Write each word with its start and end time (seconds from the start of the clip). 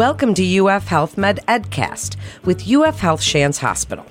Welcome 0.00 0.32
to 0.32 0.66
UF 0.66 0.86
Health 0.86 1.18
Med 1.18 1.40
Edcast 1.46 2.16
with 2.46 2.66
UF 2.66 3.00
Health 3.00 3.20
Shands 3.20 3.58
Hospital. 3.58 4.06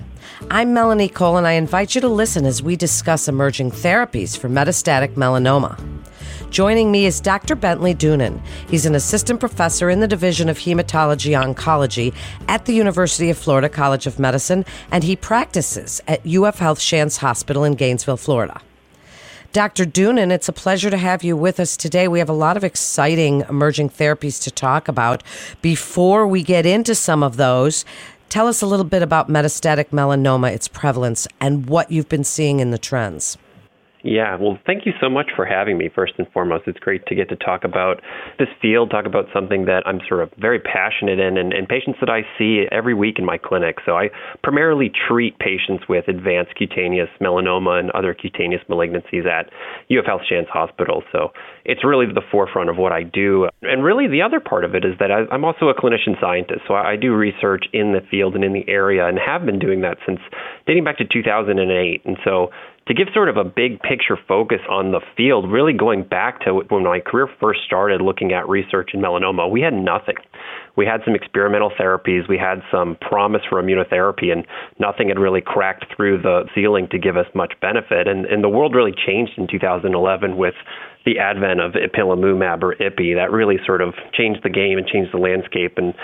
I'm 0.48 0.72
Melanie 0.72 1.08
Cole, 1.08 1.36
and 1.36 1.48
I 1.48 1.54
invite 1.54 1.96
you 1.96 2.00
to 2.00 2.06
listen 2.06 2.46
as 2.46 2.62
we 2.62 2.76
discuss 2.76 3.26
emerging 3.26 3.72
therapies 3.72 4.38
for 4.38 4.48
metastatic 4.48 5.14
melanoma. 5.14 5.76
Joining 6.48 6.92
me 6.92 7.06
is 7.06 7.20
Dr. 7.20 7.56
Bentley 7.56 7.92
Doonan. 7.92 8.40
He's 8.68 8.86
an 8.86 8.94
assistant 8.94 9.40
professor 9.40 9.90
in 9.90 9.98
the 9.98 10.06
Division 10.06 10.48
of 10.48 10.58
Hematology 10.58 11.34
Oncology 11.36 12.14
at 12.46 12.66
the 12.66 12.72
University 12.72 13.28
of 13.28 13.36
Florida 13.36 13.68
College 13.68 14.06
of 14.06 14.20
Medicine, 14.20 14.64
and 14.92 15.02
he 15.02 15.16
practices 15.16 16.00
at 16.06 16.24
UF 16.24 16.60
Health 16.60 16.78
Shands 16.78 17.16
Hospital 17.16 17.64
in 17.64 17.74
Gainesville, 17.74 18.16
Florida. 18.16 18.60
Dr. 19.52 19.84
Doonan, 19.84 20.30
it's 20.30 20.48
a 20.48 20.52
pleasure 20.52 20.90
to 20.90 20.96
have 20.96 21.24
you 21.24 21.36
with 21.36 21.58
us 21.58 21.76
today. 21.76 22.06
We 22.06 22.20
have 22.20 22.28
a 22.28 22.32
lot 22.32 22.56
of 22.56 22.62
exciting 22.62 23.40
emerging 23.48 23.90
therapies 23.90 24.40
to 24.44 24.50
talk 24.52 24.86
about. 24.86 25.24
Before 25.60 26.24
we 26.24 26.44
get 26.44 26.66
into 26.66 26.94
some 26.94 27.24
of 27.24 27.36
those, 27.36 27.84
tell 28.28 28.46
us 28.46 28.62
a 28.62 28.66
little 28.66 28.84
bit 28.84 29.02
about 29.02 29.28
metastatic 29.28 29.86
melanoma, 29.86 30.52
its 30.52 30.68
prevalence, 30.68 31.26
and 31.40 31.66
what 31.66 31.90
you've 31.90 32.08
been 32.08 32.22
seeing 32.22 32.60
in 32.60 32.70
the 32.70 32.78
trends. 32.78 33.38
Yeah, 34.02 34.36
well, 34.40 34.58
thank 34.66 34.86
you 34.86 34.92
so 35.00 35.10
much 35.10 35.30
for 35.36 35.44
having 35.44 35.76
me, 35.76 35.90
first 35.94 36.14
and 36.16 36.26
foremost. 36.32 36.64
It's 36.66 36.78
great 36.78 37.04
to 37.06 37.14
get 37.14 37.28
to 37.28 37.36
talk 37.36 37.64
about 37.64 38.00
this 38.38 38.48
field, 38.62 38.90
talk 38.90 39.04
about 39.04 39.26
something 39.32 39.66
that 39.66 39.82
I'm 39.86 40.00
sort 40.08 40.22
of 40.22 40.30
very 40.38 40.58
passionate 40.58 41.18
in, 41.18 41.36
and, 41.36 41.52
and 41.52 41.68
patients 41.68 41.98
that 42.00 42.08
I 42.08 42.22
see 42.38 42.64
every 42.72 42.94
week 42.94 43.18
in 43.18 43.26
my 43.26 43.36
clinic. 43.36 43.76
So 43.84 43.92
I 43.92 44.08
primarily 44.42 44.90
treat 45.08 45.38
patients 45.38 45.84
with 45.88 46.08
advanced 46.08 46.54
cutaneous 46.56 47.08
melanoma 47.20 47.78
and 47.78 47.90
other 47.90 48.14
cutaneous 48.14 48.62
malignancies 48.70 49.26
at 49.26 49.50
UF 49.90 50.06
Health 50.06 50.22
Shands 50.26 50.48
Hospital. 50.50 51.02
So 51.12 51.32
it's 51.66 51.84
really 51.84 52.06
the 52.06 52.22
forefront 52.30 52.70
of 52.70 52.78
what 52.78 52.92
I 52.92 53.02
do. 53.02 53.48
And 53.62 53.84
really, 53.84 54.08
the 54.08 54.22
other 54.22 54.40
part 54.40 54.64
of 54.64 54.74
it 54.74 54.84
is 54.84 54.94
that 54.98 55.10
I'm 55.10 55.44
also 55.44 55.68
a 55.68 55.74
clinician 55.74 56.18
scientist. 56.20 56.62
So 56.66 56.74
I 56.74 56.96
do 56.96 57.14
research 57.14 57.66
in 57.74 57.92
the 57.92 58.00
field 58.10 58.34
and 58.34 58.44
in 58.44 58.54
the 58.54 58.64
area 58.66 59.06
and 59.06 59.18
have 59.18 59.44
been 59.44 59.58
doing 59.58 59.82
that 59.82 59.98
since 60.06 60.20
dating 60.66 60.84
back 60.84 60.96
to 60.98 61.04
2008. 61.04 62.02
And 62.06 62.16
so 62.24 62.48
to 62.90 62.94
give 62.94 63.06
sort 63.14 63.28
of 63.28 63.36
a 63.36 63.44
big 63.44 63.78
picture 63.82 64.18
focus 64.26 64.58
on 64.68 64.90
the 64.90 65.00
field, 65.16 65.48
really 65.48 65.72
going 65.72 66.02
back 66.02 66.40
to 66.40 66.54
when 66.70 66.82
my 66.82 66.98
career 66.98 67.28
first 67.38 67.60
started 67.64 68.02
looking 68.02 68.32
at 68.32 68.48
research 68.48 68.90
in 68.94 69.00
melanoma, 69.00 69.48
we 69.48 69.60
had 69.60 69.72
nothing. 69.72 70.16
We 70.74 70.86
had 70.86 71.00
some 71.04 71.14
experimental 71.14 71.70
therapies, 71.78 72.28
we 72.28 72.36
had 72.36 72.62
some 72.68 72.96
promise 73.00 73.42
for 73.48 73.62
immunotherapy, 73.62 74.32
and 74.32 74.44
nothing 74.80 75.06
had 75.06 75.20
really 75.20 75.40
cracked 75.40 75.84
through 75.94 76.22
the 76.22 76.46
ceiling 76.52 76.88
to 76.90 76.98
give 76.98 77.16
us 77.16 77.26
much 77.32 77.52
benefit. 77.60 78.08
And, 78.08 78.26
and 78.26 78.42
the 78.42 78.48
world 78.48 78.74
really 78.74 78.94
changed 79.06 79.34
in 79.36 79.46
2011 79.46 80.36
with 80.36 80.54
the 81.06 81.20
advent 81.20 81.60
of 81.60 81.74
ipilimumab 81.74 82.60
or 82.64 82.74
IPI. 82.74 83.14
That 83.14 83.30
really 83.30 83.58
sort 83.64 83.82
of 83.82 83.94
changed 84.14 84.40
the 84.42 84.50
game 84.50 84.78
and 84.78 84.86
changed 84.88 85.12
the 85.14 85.18
landscape. 85.18 85.78
And 85.78 85.94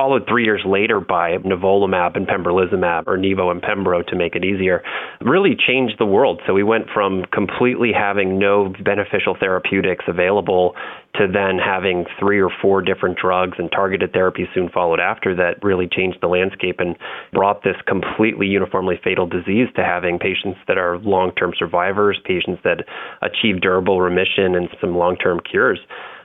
followed 0.00 0.24
three 0.26 0.44
years 0.44 0.62
later 0.64 0.98
by 0.98 1.36
nivolumab 1.44 2.16
and 2.16 2.26
pembrolizumab, 2.26 3.06
or 3.06 3.18
Nivo 3.18 3.50
and 3.50 3.60
Pembro 3.60 4.06
to 4.06 4.16
make 4.16 4.34
it 4.34 4.42
easier, 4.42 4.82
really 5.20 5.54
changed 5.54 5.96
the 5.98 6.06
world. 6.06 6.40
So 6.46 6.54
we 6.54 6.62
went 6.62 6.86
from 6.88 7.26
completely 7.34 7.90
having 7.92 8.38
no 8.38 8.72
beneficial 8.82 9.36
therapeutics 9.38 10.06
available 10.08 10.74
to 11.16 11.26
then 11.30 11.58
having 11.62 12.06
three 12.18 12.40
or 12.40 12.48
four 12.62 12.80
different 12.80 13.18
drugs 13.18 13.58
and 13.58 13.70
targeted 13.70 14.14
therapies 14.14 14.46
soon 14.54 14.70
followed 14.70 15.00
after 15.00 15.34
that 15.34 15.62
really 15.62 15.86
changed 15.86 16.16
the 16.22 16.28
landscape 16.28 16.76
and 16.78 16.96
brought 17.34 17.62
this 17.62 17.76
completely 17.86 18.46
uniformly 18.46 18.98
fatal 19.04 19.26
disease 19.26 19.68
to 19.76 19.84
having 19.84 20.18
patients 20.18 20.58
that 20.66 20.78
are 20.78 20.96
long 21.00 21.30
term 21.32 21.52
survivors, 21.58 22.18
patients 22.24 22.62
that 22.64 22.86
achieve 23.20 23.60
durable 23.60 24.00
remission 24.00 24.54
and 24.54 24.70
some 24.80 24.96
long 24.96 25.14
term 25.16 25.40
cures. 25.40 25.80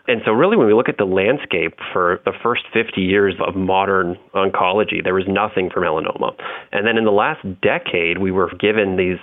And 0.07 0.21
so, 0.23 0.31
really, 0.31 0.55
when 0.55 0.67
we 0.67 0.73
look 0.73 0.89
at 0.89 0.97
the 0.97 1.05
landscape 1.05 1.79
for 1.91 2.21
the 2.25 2.33
first 2.43 2.63
50 2.73 3.01
years 3.01 3.33
of 3.45 3.55
modern 3.55 4.17
oncology, 4.35 5.03
there 5.03 5.15
was 5.15 5.25
nothing 5.27 5.69
for 5.73 5.81
melanoma. 5.81 6.33
And 6.71 6.85
then 6.85 6.97
in 6.97 7.05
the 7.05 7.11
last 7.11 7.43
decade, 7.61 8.19
we 8.19 8.31
were 8.31 8.51
given 8.59 8.97
these 8.97 9.17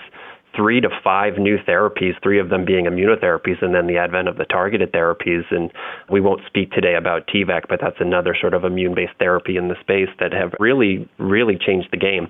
three 0.57 0.81
to 0.81 0.89
five 1.03 1.39
new 1.39 1.57
therapies, 1.67 2.13
three 2.23 2.39
of 2.39 2.51
them 2.51 2.65
being 2.65 2.87
immunotherapies, 2.87 3.63
and 3.63 3.75
then 3.75 3.87
the 3.87 3.97
advent 3.97 4.29
of 4.29 4.37
the 4.37 4.45
targeted 4.45 4.93
therapies. 4.93 5.43
And 5.51 5.73
we 6.11 6.21
won't 6.21 6.43
speak 6.47 6.73
today 6.73 6.95
about 6.95 7.27
TVEC, 7.29 7.63
but 7.69 7.81
that's 7.81 7.97
another 8.01 8.37
sort 8.39 8.53
of 8.53 8.65
immune 8.65 8.95
based 8.95 9.15
therapy 9.19 9.57
in 9.57 9.69
the 9.69 9.77
space 9.81 10.11
that 10.21 10.33
have 10.33 10.53
really, 10.59 11.09
really 11.19 11.57
changed 11.57 11.89
the 11.91 11.97
game 11.97 12.29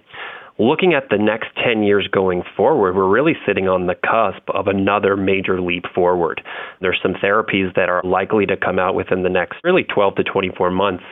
looking 0.58 0.94
at 0.94 1.08
the 1.10 1.18
next 1.18 1.48
10 1.64 1.82
years 1.82 2.06
going 2.08 2.42
forward, 2.56 2.94
we're 2.94 3.08
really 3.08 3.34
sitting 3.46 3.68
on 3.68 3.86
the 3.86 3.94
cusp 3.94 4.48
of 4.50 4.66
another 4.66 5.16
major 5.16 5.60
leap 5.60 5.84
forward. 5.94 6.42
There's 6.80 6.98
some 7.02 7.14
therapies 7.14 7.74
that 7.74 7.88
are 7.88 8.02
likely 8.04 8.46
to 8.46 8.56
come 8.56 8.78
out 8.78 8.94
within 8.94 9.22
the 9.22 9.28
next 9.28 9.58
really 9.64 9.84
12 9.84 10.16
to 10.16 10.24
24 10.24 10.70
months. 10.70 11.04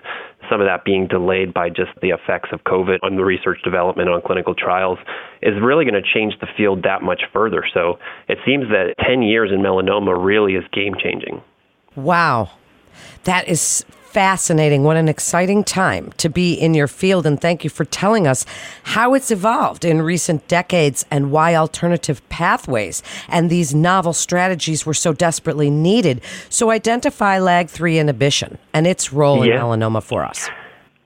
Some 0.50 0.60
of 0.60 0.66
that 0.66 0.84
being 0.84 1.06
delayed 1.06 1.54
by 1.54 1.68
just 1.68 1.90
the 2.02 2.10
effects 2.10 2.50
of 2.52 2.64
COVID 2.64 2.98
on 3.02 3.16
the 3.16 3.24
research 3.24 3.58
development 3.62 4.08
on 4.08 4.20
clinical 4.22 4.54
trials 4.54 4.98
is 5.42 5.54
really 5.62 5.84
going 5.84 6.00
to 6.00 6.08
change 6.14 6.34
the 6.40 6.48
field 6.56 6.82
that 6.82 7.02
much 7.02 7.22
further. 7.32 7.64
So 7.72 7.98
it 8.28 8.38
seems 8.44 8.64
that 8.68 8.94
10 9.06 9.22
years 9.22 9.50
in 9.52 9.60
melanoma 9.60 10.22
really 10.22 10.54
is 10.54 10.64
game 10.72 10.94
changing. 11.02 11.42
Wow. 11.94 12.50
That 13.24 13.48
is 13.48 13.84
fascinating. 14.10 14.82
What 14.82 14.96
an 14.96 15.08
exciting 15.08 15.62
time 15.62 16.12
to 16.16 16.28
be 16.28 16.54
in 16.54 16.74
your 16.74 16.88
field. 16.88 17.26
And 17.26 17.40
thank 17.40 17.62
you 17.62 17.70
for 17.70 17.84
telling 17.84 18.26
us 18.26 18.44
how 18.82 19.14
it's 19.14 19.30
evolved 19.30 19.84
in 19.84 20.02
recent 20.02 20.46
decades 20.48 21.06
and 21.10 21.30
why 21.30 21.54
alternative 21.54 22.26
pathways 22.28 23.02
and 23.28 23.50
these 23.50 23.74
novel 23.74 24.12
strategies 24.12 24.84
were 24.84 24.94
so 24.94 25.12
desperately 25.12 25.70
needed. 25.70 26.22
So, 26.48 26.70
identify 26.70 27.38
LAG3 27.38 27.98
inhibition 28.00 28.58
and 28.74 28.86
its 28.86 29.12
role 29.12 29.46
yeah. 29.46 29.54
in 29.54 29.60
melanoma 29.60 30.02
for 30.02 30.24
us. 30.24 30.48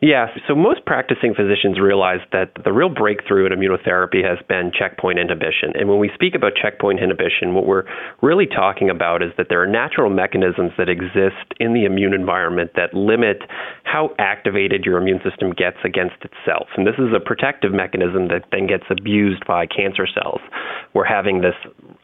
Yeah, 0.04 0.26
so 0.46 0.54
most 0.54 0.84
practicing 0.84 1.32
physicians 1.32 1.80
realize 1.80 2.20
that 2.30 2.52
the 2.62 2.74
real 2.74 2.90
breakthrough 2.90 3.46
in 3.46 3.52
immunotherapy 3.58 4.22
has 4.22 4.36
been 4.46 4.70
checkpoint 4.70 5.18
inhibition. 5.18 5.72
And 5.80 5.88
when 5.88 5.98
we 5.98 6.10
speak 6.12 6.34
about 6.34 6.52
checkpoint 6.60 7.00
inhibition, 7.00 7.54
what 7.54 7.64
we're 7.64 7.84
really 8.20 8.44
talking 8.44 8.90
about 8.90 9.22
is 9.22 9.30
that 9.38 9.46
there 9.48 9.62
are 9.62 9.66
natural 9.66 10.10
mechanisms 10.10 10.72
that 10.76 10.90
exist 10.90 11.56
in 11.58 11.72
the 11.72 11.86
immune 11.86 12.12
environment 12.12 12.72
that 12.76 12.92
limit 12.92 13.44
how 13.84 14.10
activated 14.18 14.84
your 14.84 14.98
immune 14.98 15.20
system 15.24 15.52
gets 15.52 15.78
against 15.86 16.16
itself. 16.20 16.68
And 16.76 16.86
this 16.86 16.98
is 16.98 17.08
a 17.16 17.20
protective 17.20 17.72
mechanism 17.72 18.28
that 18.28 18.44
then 18.52 18.66
gets 18.66 18.84
abused 18.90 19.46
by 19.46 19.64
cancer 19.64 20.06
cells. 20.06 20.42
We're 20.92 21.08
having 21.08 21.40
this 21.40 21.56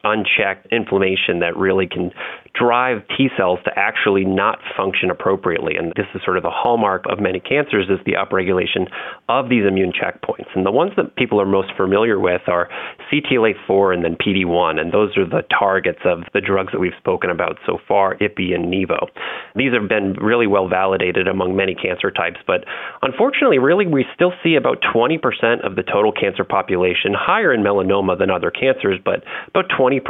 unchecked 0.03 0.65
inflammation 0.71 1.37
that 1.41 1.55
really 1.55 1.85
can 1.85 2.09
drive 2.57 3.03
T 3.15 3.29
cells 3.37 3.59
to 3.65 3.71
actually 3.77 4.25
not 4.25 4.57
function 4.75 5.11
appropriately. 5.11 5.75
And 5.77 5.93
this 5.95 6.07
is 6.15 6.21
sort 6.25 6.37
of 6.37 6.43
the 6.43 6.49
hallmark 6.49 7.05
of 7.07 7.19
many 7.19 7.39
cancers 7.39 7.90
is 7.91 7.99
the 8.05 8.13
upregulation 8.13 8.89
of 9.29 9.49
these 9.49 9.65
immune 9.67 9.91
checkpoints. 9.91 10.47
And 10.55 10.65
the 10.65 10.71
ones 10.71 10.91
that 10.97 11.15
people 11.15 11.39
are 11.39 11.45
most 11.45 11.69
familiar 11.77 12.19
with 12.19 12.41
are 12.47 12.69
CTLA4 13.11 13.93
and 13.93 14.03
then 14.03 14.15
PD1. 14.15 14.79
And 14.79 14.91
those 14.91 15.15
are 15.17 15.25
the 15.25 15.43
targets 15.47 15.99
of 16.05 16.23
the 16.33 16.41
drugs 16.41 16.71
that 16.71 16.79
we've 16.79 16.97
spoken 16.97 17.29
about 17.29 17.57
so 17.65 17.77
far, 17.87 18.15
IPI 18.17 18.55
and 18.55 18.71
Nivo. 18.71 19.07
These 19.55 19.73
have 19.73 19.89
been 19.89 20.13
really 20.13 20.47
well 20.47 20.67
validated 20.67 21.27
among 21.27 21.55
many 21.55 21.75
cancer 21.75 22.11
types. 22.11 22.37
But 22.47 22.65
unfortunately, 23.01 23.59
really, 23.59 23.87
we 23.87 24.05
still 24.15 24.33
see 24.43 24.55
about 24.55 24.79
20% 24.81 25.19
of 25.65 25.75
the 25.75 25.83
total 25.83 26.11
cancer 26.11 26.43
population 26.43 27.13
higher 27.13 27.53
in 27.53 27.61
melanoma 27.61 28.17
than 28.17 28.29
other 28.29 28.51
cancers, 28.51 28.99
but 29.03 29.23
about 29.47 29.65
20% 29.69 30.01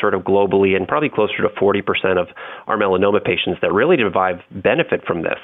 sort 0.00 0.14
of 0.14 0.22
globally 0.22 0.76
and 0.76 0.88
probably 0.88 1.08
closer 1.08 1.36
to 1.42 1.48
40% 1.48 2.18
of 2.18 2.28
our 2.66 2.76
melanoma 2.76 3.22
patients 3.22 3.58
that 3.62 3.72
really 3.72 3.96
derive 3.96 4.40
benefit 4.50 5.04
from 5.06 5.22
this 5.22 5.38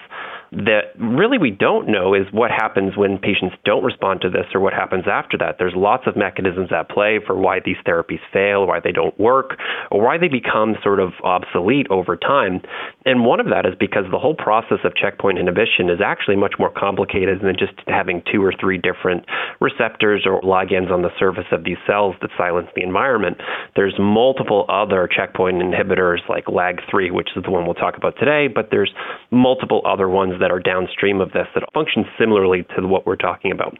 that 0.52 0.92
really 0.98 1.38
we 1.38 1.50
don't 1.50 1.88
know 1.88 2.12
is 2.12 2.26
what 2.30 2.50
happens 2.50 2.94
when 2.94 3.16
patients 3.16 3.56
don't 3.64 3.82
respond 3.82 4.20
to 4.20 4.28
this 4.28 4.44
or 4.52 4.60
what 4.60 4.74
happens 4.74 5.04
after 5.10 5.38
that. 5.38 5.56
There's 5.58 5.72
lots 5.74 6.06
of 6.06 6.14
mechanisms 6.14 6.68
at 6.70 6.90
play 6.90 7.20
for 7.26 7.34
why 7.34 7.60
these 7.64 7.78
therapies 7.86 8.20
fail, 8.32 8.66
why 8.66 8.78
they 8.78 8.92
don't 8.92 9.18
work, 9.18 9.58
or 9.90 10.04
why 10.04 10.18
they 10.18 10.28
become 10.28 10.76
sort 10.82 11.00
of 11.00 11.12
obsolete 11.24 11.86
over 11.88 12.16
time. 12.16 12.60
And 13.06 13.24
one 13.24 13.40
of 13.40 13.46
that 13.46 13.64
is 13.64 13.72
because 13.80 14.04
the 14.10 14.18
whole 14.18 14.34
process 14.34 14.78
of 14.84 14.94
checkpoint 14.94 15.38
inhibition 15.38 15.88
is 15.88 16.00
actually 16.04 16.36
much 16.36 16.54
more 16.58 16.70
complicated 16.70 17.40
than 17.40 17.56
just 17.58 17.72
having 17.88 18.22
two 18.30 18.44
or 18.44 18.52
three 18.60 18.76
different 18.76 19.24
receptors 19.58 20.26
or 20.26 20.42
ligands 20.42 20.90
on 20.90 21.00
the 21.00 21.10
surface 21.18 21.48
of 21.50 21.64
these 21.64 21.80
cells 21.86 22.14
that 22.20 22.30
silence 22.36 22.68
the 22.76 22.82
environment. 22.82 23.38
There's 23.74 23.94
multiple 23.98 24.66
other 24.68 25.08
checkpoint 25.08 25.62
inhibitors 25.62 26.20
like 26.28 26.44
LAG3, 26.44 27.10
which 27.10 27.30
is 27.34 27.42
the 27.42 27.50
one 27.50 27.64
we'll 27.64 27.74
talk 27.74 27.96
about 27.96 28.18
today, 28.18 28.48
but 28.52 28.68
there's 28.70 28.92
multiple 29.30 29.80
other 29.86 30.10
ones 30.10 30.34
that 30.42 30.50
are 30.50 30.60
downstream 30.60 31.20
of 31.20 31.32
this 31.32 31.46
that 31.54 31.64
function 31.72 32.04
similarly 32.18 32.66
to 32.76 32.86
what 32.86 33.06
we're 33.06 33.16
talking 33.16 33.50
about. 33.52 33.78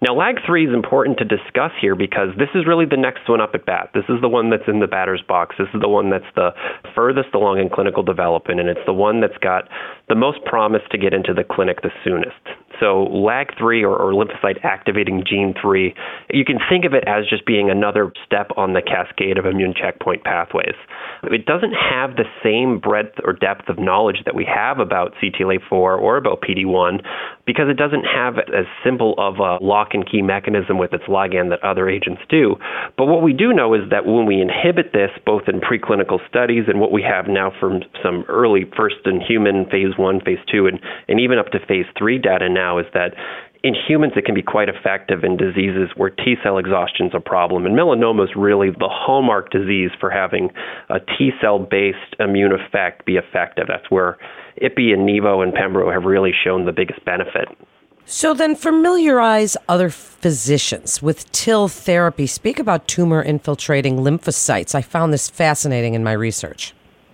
Now, 0.00 0.14
LAG3 0.14 0.68
is 0.68 0.74
important 0.74 1.18
to 1.18 1.24
discuss 1.24 1.72
here 1.80 1.94
because 1.94 2.28
this 2.38 2.48
is 2.54 2.66
really 2.66 2.84
the 2.84 2.96
next 2.96 3.28
one 3.28 3.40
up 3.40 3.54
at 3.54 3.66
bat. 3.66 3.90
This 3.94 4.04
is 4.08 4.20
the 4.20 4.28
one 4.28 4.50
that's 4.50 4.68
in 4.68 4.80
the 4.80 4.86
batter's 4.86 5.22
box. 5.26 5.56
This 5.58 5.68
is 5.74 5.80
the 5.80 5.88
one 5.88 6.10
that's 6.10 6.28
the 6.34 6.50
furthest 6.94 7.34
along 7.34 7.60
in 7.60 7.68
clinical 7.68 8.02
development, 8.02 8.60
and 8.60 8.68
it's 8.68 8.84
the 8.86 8.92
one 8.92 9.20
that's 9.20 9.38
got 9.38 9.68
the 10.08 10.14
most 10.14 10.44
promise 10.44 10.82
to 10.90 10.98
get 10.98 11.14
into 11.14 11.32
the 11.32 11.44
clinic 11.44 11.82
the 11.82 11.90
soonest. 12.04 12.40
So 12.80 13.06
LAG3 13.10 13.82
or, 13.82 13.96
or, 13.96 14.12
lymphocyte 14.12 14.64
activating 14.64 15.24
gene 15.26 15.54
3, 15.60 15.94
you 16.32 16.44
can 16.44 16.58
think 16.68 16.84
of 16.84 16.92
it 16.94 17.04
as 17.06 17.24
just 17.28 17.46
being 17.46 17.70
another 17.70 18.12
step 18.24 18.50
on 18.56 18.72
the 18.72 18.82
cascade 18.82 19.38
of 19.38 19.46
immune 19.46 19.74
checkpoint 19.74 20.24
pathways. 20.24 20.74
It 21.24 21.46
doesn't 21.46 21.72
have 21.72 22.16
the 22.16 22.24
same 22.42 22.78
breadth 22.78 23.18
or 23.24 23.32
depth 23.32 23.68
of 23.68 23.78
knowledge 23.78 24.18
that 24.24 24.34
we 24.34 24.44
have 24.44 24.78
about 24.78 25.14
CTLA4 25.22 25.72
or 25.72 26.16
about 26.16 26.42
PD1 26.42 27.02
because 27.46 27.68
it 27.68 27.76
doesn't 27.76 28.04
have 28.04 28.38
as 28.38 28.66
simple 28.84 29.14
of 29.18 29.38
a 29.38 29.62
lock 29.64 29.90
and 29.92 30.08
key 30.10 30.20
mechanism 30.20 30.78
with 30.78 30.92
its 30.92 31.04
ligand 31.04 31.50
that 31.50 31.62
other 31.62 31.88
agents 31.88 32.20
do. 32.28 32.56
But 32.98 33.06
what 33.06 33.22
we 33.22 33.32
do 33.32 33.52
know 33.52 33.72
is 33.74 33.88
that 33.90 34.04
when 34.04 34.26
we 34.26 34.40
inhibit 34.40 34.92
this 34.92 35.10
both 35.24 35.42
in 35.46 35.60
preclinical 35.60 36.18
studies 36.28 36.64
and 36.66 36.80
what 36.80 36.90
we 36.90 37.02
have 37.02 37.28
now 37.28 37.52
from 37.58 37.82
some 38.02 38.24
early 38.28 38.64
first 38.76 38.96
in 39.04 39.20
human 39.20 39.64
phase 39.66 39.96
1, 39.96 40.20
phase 40.22 40.42
2 40.50 40.66
and, 40.66 40.80
and 41.08 41.20
even 41.20 41.38
up 41.38 41.50
to 41.52 41.58
phase 41.66 41.86
3 41.96 42.18
data 42.18 42.48
now 42.48 42.78
is 42.78 42.86
that 42.94 43.14
in 43.66 43.74
humans, 43.74 44.12
it 44.14 44.24
can 44.24 44.34
be 44.34 44.42
quite 44.42 44.68
effective 44.68 45.24
in 45.24 45.36
diseases 45.36 45.90
where 45.96 46.10
T 46.10 46.36
cell 46.44 46.56
exhaustion 46.56 47.06
is 47.06 47.12
a 47.14 47.20
problem. 47.20 47.66
And 47.66 47.76
melanoma 47.76 48.22
is 48.22 48.30
really 48.36 48.70
the 48.70 48.88
hallmark 48.88 49.50
disease 49.50 49.90
for 49.98 50.08
having 50.08 50.50
a 50.88 51.00
T 51.00 51.30
cell 51.40 51.58
based 51.58 52.14
immune 52.20 52.52
effect 52.52 53.04
be 53.04 53.16
effective. 53.16 53.66
That's 53.66 53.90
where 53.90 54.18
IPI 54.62 54.94
and 54.94 55.08
NIVO 55.08 55.42
and 55.42 55.52
Pembro 55.52 55.92
have 55.92 56.04
really 56.04 56.30
shown 56.44 56.64
the 56.64 56.72
biggest 56.72 57.04
benefit. 57.04 57.48
So 58.04 58.34
then, 58.34 58.54
familiarize 58.54 59.56
other 59.68 59.90
physicians 59.90 61.02
with 61.02 61.30
TIL 61.32 61.66
therapy. 61.66 62.28
Speak 62.28 62.60
about 62.60 62.86
tumor 62.86 63.20
infiltrating 63.20 63.96
lymphocytes. 63.96 64.76
I 64.76 64.82
found 64.82 65.12
this 65.12 65.28
fascinating 65.28 65.94
in 65.94 66.04
my 66.04 66.12
research. 66.12 66.72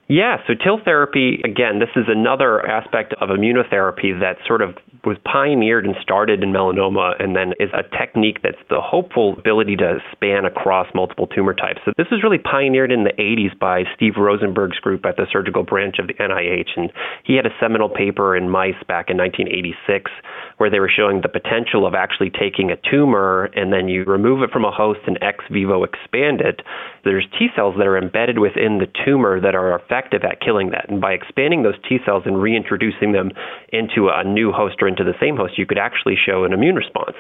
Yeah, 0.08 0.36
so 0.46 0.52
TIL 0.52 0.80
therapy, 0.84 1.40
again, 1.46 1.78
this 1.78 1.88
is 1.96 2.04
another 2.08 2.66
aspect 2.66 3.14
of 3.22 3.30
immunotherapy 3.30 4.20
that 4.20 4.36
sort 4.46 4.60
of 4.60 4.76
was 5.04 5.16
pioneered 5.24 5.84
and 5.84 5.96
started 6.00 6.42
in 6.42 6.52
melanoma 6.52 7.20
and 7.22 7.34
then 7.34 7.52
is 7.58 7.70
a 7.74 7.82
technique 7.96 8.38
that's 8.42 8.62
the 8.70 8.80
hopeful 8.80 9.34
ability 9.38 9.74
to 9.76 9.98
span 10.12 10.44
across 10.44 10.86
multiple 10.94 11.26
tumor 11.26 11.54
types. 11.54 11.80
So 11.84 11.92
this 11.96 12.06
was 12.10 12.22
really 12.22 12.38
pioneered 12.38 12.92
in 12.92 13.02
the 13.04 13.12
80s 13.18 13.58
by 13.58 13.82
Steve 13.96 14.14
Rosenberg's 14.16 14.78
group 14.78 15.04
at 15.04 15.16
the 15.16 15.26
surgical 15.32 15.64
branch 15.64 15.96
of 15.98 16.06
the 16.06 16.14
NIH 16.14 16.70
and 16.76 16.92
he 17.24 17.34
had 17.34 17.46
a 17.46 17.54
seminal 17.60 17.88
paper 17.88 18.36
in 18.36 18.48
mice 18.48 18.78
back 18.86 19.10
in 19.10 19.16
1986 19.16 20.10
where 20.58 20.70
they 20.70 20.78
were 20.78 20.90
showing 20.94 21.20
the 21.20 21.28
potential 21.28 21.86
of 21.86 21.94
actually 21.94 22.30
taking 22.30 22.70
a 22.70 22.78
tumor 22.88 23.50
and 23.54 23.72
then 23.72 23.88
you 23.88 24.04
remove 24.04 24.42
it 24.42 24.50
from 24.50 24.64
a 24.64 24.70
host 24.70 25.00
and 25.06 25.18
ex 25.20 25.42
vivo 25.50 25.82
expand 25.82 26.40
it. 26.40 26.62
There's 27.04 27.26
T 27.38 27.48
cells 27.56 27.74
that 27.78 27.86
are 27.86 27.98
embedded 27.98 28.38
within 28.38 28.78
the 28.78 28.86
tumor 29.04 29.40
that 29.40 29.56
are 29.56 29.74
effective 29.74 30.22
at 30.22 30.40
killing 30.40 30.70
that. 30.70 30.88
And 30.88 31.00
by 31.00 31.12
expanding 31.12 31.64
those 31.64 31.74
T 31.88 31.98
cells 32.06 32.22
and 32.26 32.40
reintroducing 32.40 33.10
them 33.10 33.30
into 33.72 34.08
a 34.08 34.22
new 34.22 34.52
host 34.52 34.76
or 34.80 34.91
into 34.92 35.04
the 35.10 35.18
same 35.20 35.36
host, 35.36 35.58
you 35.58 35.66
could 35.66 35.78
actually 35.78 36.16
show 36.16 36.44
an 36.44 36.52
immune 36.52 36.76
response. 36.76 37.16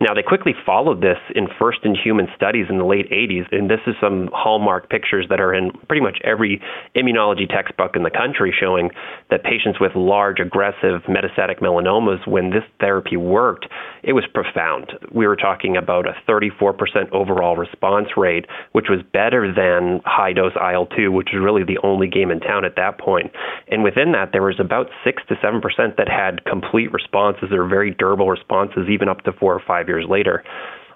Now, 0.00 0.14
they 0.14 0.22
quickly 0.22 0.54
followed 0.64 1.02
this 1.02 1.18
in 1.34 1.46
first 1.58 1.80
in 1.84 1.94
human 1.94 2.26
studies 2.34 2.66
in 2.70 2.78
the 2.78 2.86
late 2.86 3.10
80s, 3.10 3.44
and 3.52 3.68
this 3.68 3.80
is 3.86 3.94
some 4.00 4.30
hallmark 4.32 4.88
pictures 4.88 5.26
that 5.28 5.42
are 5.42 5.52
in 5.52 5.72
pretty 5.88 6.00
much 6.00 6.16
every 6.24 6.62
immunology 6.96 7.46
textbook 7.46 7.96
in 7.96 8.02
the 8.02 8.10
country 8.10 8.54
showing 8.58 8.88
that 9.28 9.44
patients 9.44 9.78
with 9.78 9.92
large, 9.94 10.40
aggressive 10.40 11.02
metastatic 11.04 11.60
melanomas, 11.60 12.26
when 12.26 12.48
this 12.48 12.64
therapy 12.80 13.18
worked, 13.18 13.66
it 14.02 14.14
was 14.14 14.24
profound. 14.32 14.90
We 15.12 15.26
were 15.26 15.36
talking 15.36 15.76
about 15.76 16.06
a 16.06 16.14
34% 16.26 17.12
overall 17.12 17.56
response 17.58 18.08
rate, 18.16 18.46
which 18.72 18.86
was 18.88 19.00
better 19.12 19.52
than 19.52 20.00
high 20.06 20.32
dose 20.32 20.56
IL 20.56 20.86
2, 20.96 21.12
which 21.12 21.28
was 21.30 21.42
really 21.44 21.62
the 21.62 21.78
only 21.84 22.08
game 22.08 22.30
in 22.30 22.40
town 22.40 22.64
at 22.64 22.76
that 22.76 22.98
point. 22.98 23.32
And 23.68 23.84
within 23.84 24.12
that, 24.12 24.30
there 24.32 24.42
was 24.42 24.58
about 24.58 24.86
6 25.04 25.22
to 25.28 25.34
7% 25.34 25.60
that 25.98 26.08
had 26.08 26.42
complete 26.46 26.90
responses 26.90 27.52
or 27.52 27.68
very 27.68 27.90
durable 27.90 28.30
responses, 28.30 28.88
even 28.88 29.10
up 29.10 29.24
to 29.24 29.32
four 29.32 29.52
or 29.52 29.60
five 29.60 29.89
years 29.90 30.06
later. 30.08 30.42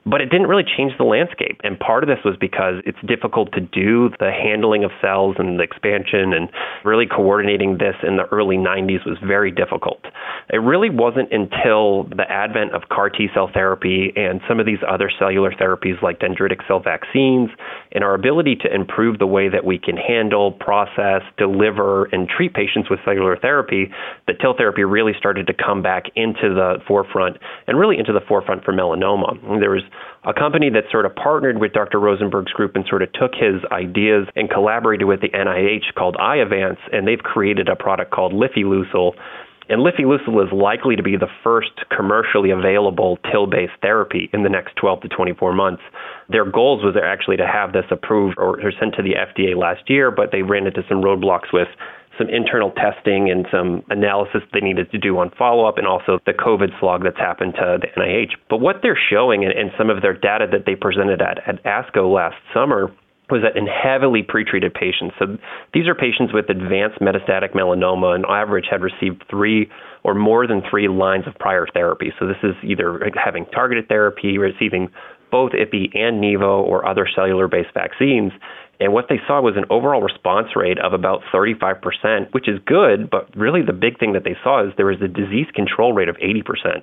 But 0.06 0.20
it 0.20 0.26
didn't 0.28 0.48
really 0.48 0.64
change 0.64 0.92
the 0.98 1.04
landscape. 1.04 1.60
And 1.64 1.78
part 1.80 2.04
of 2.04 2.08
this 2.08 2.18
was 2.24 2.36
because 2.38 2.82
it's 2.84 2.98
difficult 3.06 3.52
to 3.52 3.60
do 3.60 4.10
the 4.20 4.30
handling 4.30 4.84
of 4.84 4.90
cells 5.00 5.36
and 5.38 5.58
the 5.58 5.62
expansion 5.62 6.34
and 6.34 6.50
really 6.84 7.06
coordinating 7.06 7.78
this 7.78 7.96
in 8.06 8.16
the 8.16 8.24
early 8.30 8.56
90s 8.56 9.06
was 9.06 9.16
very 9.24 9.50
difficult. 9.50 10.04
It 10.52 10.58
really 10.58 10.90
wasn't 10.90 11.32
until 11.32 12.04
the 12.04 12.26
advent 12.28 12.74
of 12.74 12.82
CAR 12.90 13.08
T 13.08 13.28
cell 13.32 13.50
therapy 13.52 14.12
and 14.14 14.40
some 14.46 14.60
of 14.60 14.66
these 14.66 14.80
other 14.86 15.10
cellular 15.18 15.52
therapies 15.52 16.00
like 16.02 16.20
dendritic 16.20 16.66
cell 16.68 16.80
vaccines 16.80 17.48
and 17.92 18.04
our 18.04 18.14
ability 18.14 18.56
to 18.56 18.74
improve 18.74 19.18
the 19.18 19.26
way 19.26 19.48
that 19.48 19.64
we 19.64 19.78
can 19.78 19.96
handle, 19.96 20.52
process, 20.52 21.22
deliver, 21.38 22.04
and 22.12 22.28
treat 22.28 22.52
patients 22.52 22.90
with 22.90 23.00
cellular 23.06 23.36
therapy 23.38 23.90
that 24.26 24.38
TIL 24.40 24.54
therapy 24.56 24.84
really 24.84 25.12
started 25.18 25.46
to 25.46 25.54
come 25.54 25.80
back 25.80 26.04
into 26.14 26.52
the 26.52 26.76
forefront 26.86 27.38
and 27.66 27.78
really 27.78 27.98
into 27.98 28.12
the 28.12 28.20
forefront 28.28 28.64
for 28.64 28.72
melanoma. 28.72 29.32
There 29.60 29.70
was 29.70 29.82
a 30.25 30.32
company 30.32 30.70
that 30.70 30.85
sort 30.91 31.06
of 31.06 31.14
partnered 31.14 31.58
with 31.58 31.73
Dr. 31.73 32.00
Rosenberg's 32.00 32.52
group 32.52 32.76
and 32.76 32.85
sort 32.88 33.02
of 33.02 33.12
took 33.12 33.32
his 33.35 33.62
ideas 33.70 34.26
and 34.37 34.50
collaborated 34.50 35.06
with 35.06 35.20
the 35.20 35.29
NIH 35.29 35.94
called 35.96 36.17
Iovance, 36.17 36.79
and 36.93 37.06
they've 37.06 37.19
created 37.19 37.69
a 37.69 37.76
product 37.76 38.11
called 38.11 38.32
Lifileucel. 38.32 39.12
And 39.69 39.81
Lifileucel 39.81 40.44
is 40.44 40.52
likely 40.52 40.94
to 40.96 41.02
be 41.02 41.17
the 41.17 41.31
first 41.43 41.73
commercially 41.94 42.50
available 42.50 43.19
TIL-based 43.32 43.73
therapy 43.81 44.29
in 44.32 44.43
the 44.43 44.50
next 44.50 44.76
12 44.76 45.00
to 45.02 45.08
24 45.08 45.55
months. 45.55 45.82
Their 46.29 46.44
goals 46.44 46.85
was 46.85 46.96
actually 47.02 47.38
to 47.38 47.46
have 47.46 47.73
this 47.73 47.87
approved 47.91 48.37
or 48.38 48.61
sent 48.79 48.94
to 48.96 49.02
the 49.02 49.14
FDA 49.14 49.56
last 49.56 49.88
year, 49.88 50.11
but 50.11 50.32
they 50.32 50.43
ran 50.43 50.67
into 50.67 50.82
some 50.88 51.00
roadblocks 51.02 51.50
with 51.52 51.69
some 52.19 52.28
internal 52.28 52.70
testing 52.72 53.31
and 53.31 53.46
some 53.50 53.82
analysis 53.90 54.43
they 54.52 54.61
needed 54.61 54.90
to 54.93 54.99
do 54.99 55.19
on 55.19 55.31
follow 55.38 55.66
up 55.66 55.78
and 55.78 55.87
also 55.87 56.19
the 56.26 56.32
COVID 56.32 56.78
slog 56.81 57.05
that's 57.05 57.19
happened 57.19 57.55
to 57.55 57.78
the 57.81 57.88
NIH. 58.00 58.32
But 58.49 58.61
what 58.61 58.76
they're 58.82 58.99
showing 59.11 59.44
and, 59.44 59.70
some 59.78 59.90
of 59.90 60.02
their 60.02 60.16
data 60.16 60.46
that 60.52 60.66
they 60.66 60.76
presented 60.76 61.20
at, 61.20 61.38
at 61.49 61.62
ASCO 61.64 62.12
last 62.12 62.37
summer 62.52 62.93
was 63.31 63.43
that 63.43 63.56
in 63.56 63.66
heavily 63.66 64.22
pretreated 64.22 64.75
patients, 64.75 65.14
so 65.19 65.38
these 65.72 65.88
are 65.88 65.94
patients 65.94 66.34
with 66.34 66.50
advanced 66.50 67.00
metastatic 67.00 67.55
melanoma, 67.55 68.14
and 68.14 68.26
on 68.26 68.37
average 68.37 68.67
had 68.70 68.82
received 68.82 69.25
three 69.31 69.69
or 70.05 70.14
more 70.14 70.46
than 70.46 70.62
three 70.69 70.88
lines 70.88 71.26
of 71.26 71.34
prior 71.37 71.67
therapy. 71.72 72.12
So 72.20 72.26
this 72.26 72.37
is 72.43 72.55
either 72.62 73.10
having 73.17 73.46
targeted 73.46 73.88
therapy, 73.88 74.37
receiving 74.37 74.88
both 75.31 75.52
IPI 75.52 75.96
and 75.96 76.22
NIVO 76.22 76.62
or 76.62 76.87
other 76.87 77.08
cellular 77.12 77.48
based 77.48 77.72
vaccines. 77.72 78.31
And 78.81 78.93
what 78.93 79.06
they 79.08 79.20
saw 79.26 79.40
was 79.40 79.56
an 79.56 79.64
overall 79.70 80.02
response 80.02 80.48
rate 80.56 80.78
of 80.78 80.93
about 80.93 81.22
35%, 81.32 82.32
which 82.32 82.48
is 82.48 82.58
good, 82.66 83.08
but 83.10 83.34
really 83.36 83.62
the 83.62 83.72
big 83.72 83.98
thing 83.98 84.12
that 84.14 84.24
they 84.24 84.36
saw 84.43 84.66
is 84.66 84.72
there 84.76 84.86
was 84.86 85.02
a 85.02 85.08
disease 85.08 85.46
control 85.54 85.93
rate 85.93 86.08
of 86.08 86.16
80%. 86.16 86.82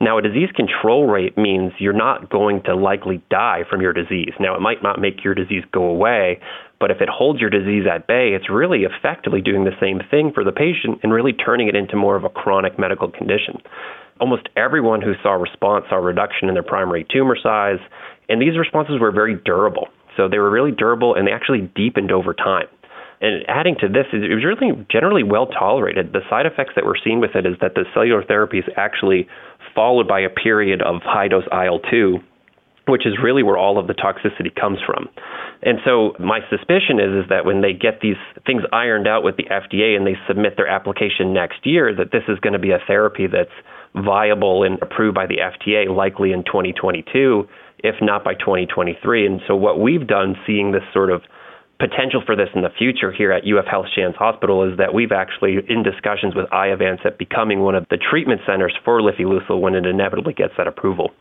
Now, 0.00 0.16
a 0.16 0.22
disease 0.22 0.50
control 0.54 1.08
rate 1.08 1.36
means 1.36 1.72
you're 1.78 1.92
not 1.92 2.30
going 2.30 2.62
to 2.64 2.76
likely 2.76 3.20
die 3.30 3.64
from 3.68 3.80
your 3.80 3.92
disease. 3.92 4.32
Now, 4.38 4.54
it 4.54 4.60
might 4.60 4.80
not 4.80 5.00
make 5.00 5.24
your 5.24 5.34
disease 5.34 5.64
go 5.72 5.84
away, 5.84 6.40
but 6.78 6.92
if 6.92 7.00
it 7.00 7.08
holds 7.08 7.40
your 7.40 7.50
disease 7.50 7.84
at 7.92 8.06
bay, 8.06 8.30
it's 8.32 8.48
really 8.48 8.84
effectively 8.84 9.40
doing 9.40 9.64
the 9.64 9.76
same 9.80 10.00
thing 10.08 10.30
for 10.32 10.44
the 10.44 10.52
patient 10.52 11.00
and 11.02 11.12
really 11.12 11.32
turning 11.32 11.66
it 11.66 11.74
into 11.74 11.96
more 11.96 12.14
of 12.14 12.22
a 12.22 12.28
chronic 12.28 12.78
medical 12.78 13.10
condition. 13.10 13.60
Almost 14.20 14.48
everyone 14.56 15.02
who 15.02 15.14
saw 15.20 15.34
a 15.34 15.38
response 15.38 15.86
saw 15.90 15.96
a 15.96 16.00
reduction 16.00 16.48
in 16.48 16.54
their 16.54 16.62
primary 16.62 17.04
tumor 17.10 17.36
size, 17.40 17.80
and 18.28 18.40
these 18.40 18.56
responses 18.56 19.00
were 19.00 19.10
very 19.10 19.34
durable. 19.44 19.88
So 20.18 20.28
they 20.28 20.38
were 20.38 20.50
really 20.50 20.72
durable 20.72 21.14
and 21.14 21.26
they 21.26 21.32
actually 21.32 21.70
deepened 21.74 22.10
over 22.10 22.34
time. 22.34 22.66
And 23.20 23.44
adding 23.48 23.76
to 23.80 23.88
this, 23.88 24.06
it 24.12 24.34
was 24.34 24.44
really 24.44 24.86
generally 24.90 25.22
well 25.22 25.46
tolerated. 25.46 26.12
The 26.12 26.20
side 26.28 26.46
effects 26.46 26.74
that 26.76 26.84
we're 26.84 26.98
seeing 27.02 27.20
with 27.20 27.34
it 27.34 27.46
is 27.46 27.54
that 27.60 27.74
the 27.74 27.84
cellular 27.94 28.22
therapy 28.22 28.58
is 28.58 28.64
actually 28.76 29.28
followed 29.74 30.06
by 30.06 30.20
a 30.20 30.28
period 30.28 30.82
of 30.82 31.02
high 31.02 31.28
dose 31.28 31.46
IL 31.50 31.80
2, 31.90 32.18
which 32.86 33.06
is 33.06 33.14
really 33.22 33.42
where 33.42 33.56
all 33.56 33.78
of 33.78 33.86
the 33.86 33.94
toxicity 33.94 34.54
comes 34.54 34.78
from. 34.84 35.08
And 35.62 35.78
so 35.84 36.14
my 36.20 36.40
suspicion 36.48 37.00
is, 37.00 37.24
is 37.24 37.28
that 37.28 37.44
when 37.44 37.60
they 37.60 37.72
get 37.72 38.00
these 38.00 38.18
things 38.46 38.62
ironed 38.72 39.08
out 39.08 39.24
with 39.24 39.36
the 39.36 39.50
FDA 39.50 39.96
and 39.96 40.06
they 40.06 40.14
submit 40.28 40.56
their 40.56 40.68
application 40.68 41.32
next 41.32 41.66
year, 41.66 41.94
that 41.94 42.12
this 42.12 42.22
is 42.28 42.38
going 42.38 42.52
to 42.52 42.60
be 42.60 42.70
a 42.70 42.78
therapy 42.86 43.26
that's 43.26 43.54
viable 43.94 44.62
and 44.62 44.80
approved 44.80 45.16
by 45.16 45.26
the 45.26 45.38
FDA 45.38 45.90
likely 45.90 46.30
in 46.30 46.44
2022 46.44 47.48
if 47.84 47.96
not 48.00 48.24
by 48.24 48.34
2023. 48.34 49.26
And 49.26 49.40
so, 49.46 49.56
what 49.56 49.80
we've 49.80 50.06
done, 50.06 50.36
seeing 50.46 50.72
this 50.72 50.82
sort 50.92 51.10
of 51.10 51.22
potential 51.78 52.22
for 52.24 52.34
this 52.34 52.48
in 52.54 52.62
the 52.62 52.70
future 52.76 53.12
here 53.12 53.30
at 53.30 53.44
UF 53.44 53.66
Health 53.66 53.86
Shands 53.94 54.16
Hospital, 54.16 54.70
is 54.70 54.78
that 54.78 54.94
we've 54.94 55.12
actually 55.12 55.58
in 55.68 55.82
discussions 55.82 56.34
with 56.34 56.46
Iovance 56.50 57.06
at 57.06 57.18
becoming 57.18 57.60
one 57.60 57.74
of 57.74 57.86
the 57.88 57.96
treatment 57.96 58.40
centers 58.46 58.74
for 58.84 59.00
Lifileucel 59.00 59.60
when 59.60 59.74
it 59.74 59.86
inevitably 59.86 60.32
gets 60.32 60.54
that 60.56 60.66
approval. 60.66 61.12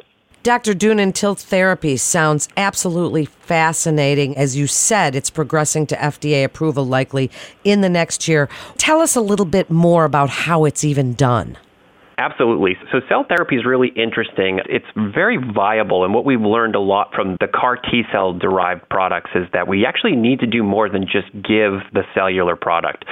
Dr. 0.48 0.74
Doonan, 0.74 1.14
TIL 1.14 1.36
therapy 1.36 1.98
sounds 1.98 2.48
absolutely 2.56 3.26
fascinating. 3.26 4.38
As 4.38 4.56
you 4.56 4.66
said, 4.66 5.14
it's 5.14 5.30
progressing 5.30 5.86
to 5.88 5.96
FDA 5.98 6.46
approval 6.46 6.86
likely 6.86 7.30
in 7.66 7.82
the 7.82 7.90
next 7.90 8.30
year. 8.30 8.48
Tell 8.78 9.02
us 9.02 9.16
a 9.16 9.22
little 9.22 9.46
bit 9.46 9.70
more 9.70 10.06
about 10.06 10.30
how 10.30 10.64
it's 10.64 10.86
even 10.86 11.16
done. 11.16 11.58
Absolutely. 12.20 12.76
So 12.92 13.00
cell 13.08 13.26
therapy 13.30 13.58
is 13.58 13.66
really 13.66 13.90
interesting. 13.90 14.60
It's 14.68 14.86
very 14.96 15.38
viable, 15.38 16.04
and 16.04 16.16
what 16.16 16.26
we've 16.26 16.42
learned 16.42 16.74
a 16.74 16.80
lot 16.80 17.12
from 17.14 17.38
the 17.40 17.48
CAR 17.48 17.78
T 17.78 18.02
cell 18.12 18.34
derived 18.34 18.90
products 18.90 19.30
is 19.36 19.44
that 19.54 19.68
we 19.68 19.86
actually 19.86 20.16
need 20.16 20.40
to 20.40 20.48
do 20.48 20.64
more 20.64 20.90
than 20.90 21.04
just 21.04 21.32
give 21.34 21.78
the 21.94 22.02
cellular 22.16 22.56
product. 22.56 23.06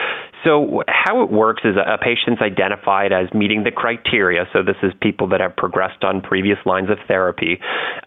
So, 0.46 0.84
how 0.88 1.24
it 1.24 1.32
works 1.32 1.64
is 1.66 1.76
a 1.76 1.98
patient's 1.98 2.42
identified 2.42 3.12
as 3.12 3.34
meeting 3.34 3.64
the 3.64 3.72
criteria. 3.72 4.46
So, 4.54 4.62
this 4.62 4.78
is 4.84 4.94
people 5.02 5.28
that 5.30 5.42
have 5.42 5.56
progressed 5.56 6.04
on 6.04 6.22
previous 6.22 6.60
lines 6.66 6.92
of 6.92 7.00
therapy. 7.08 7.60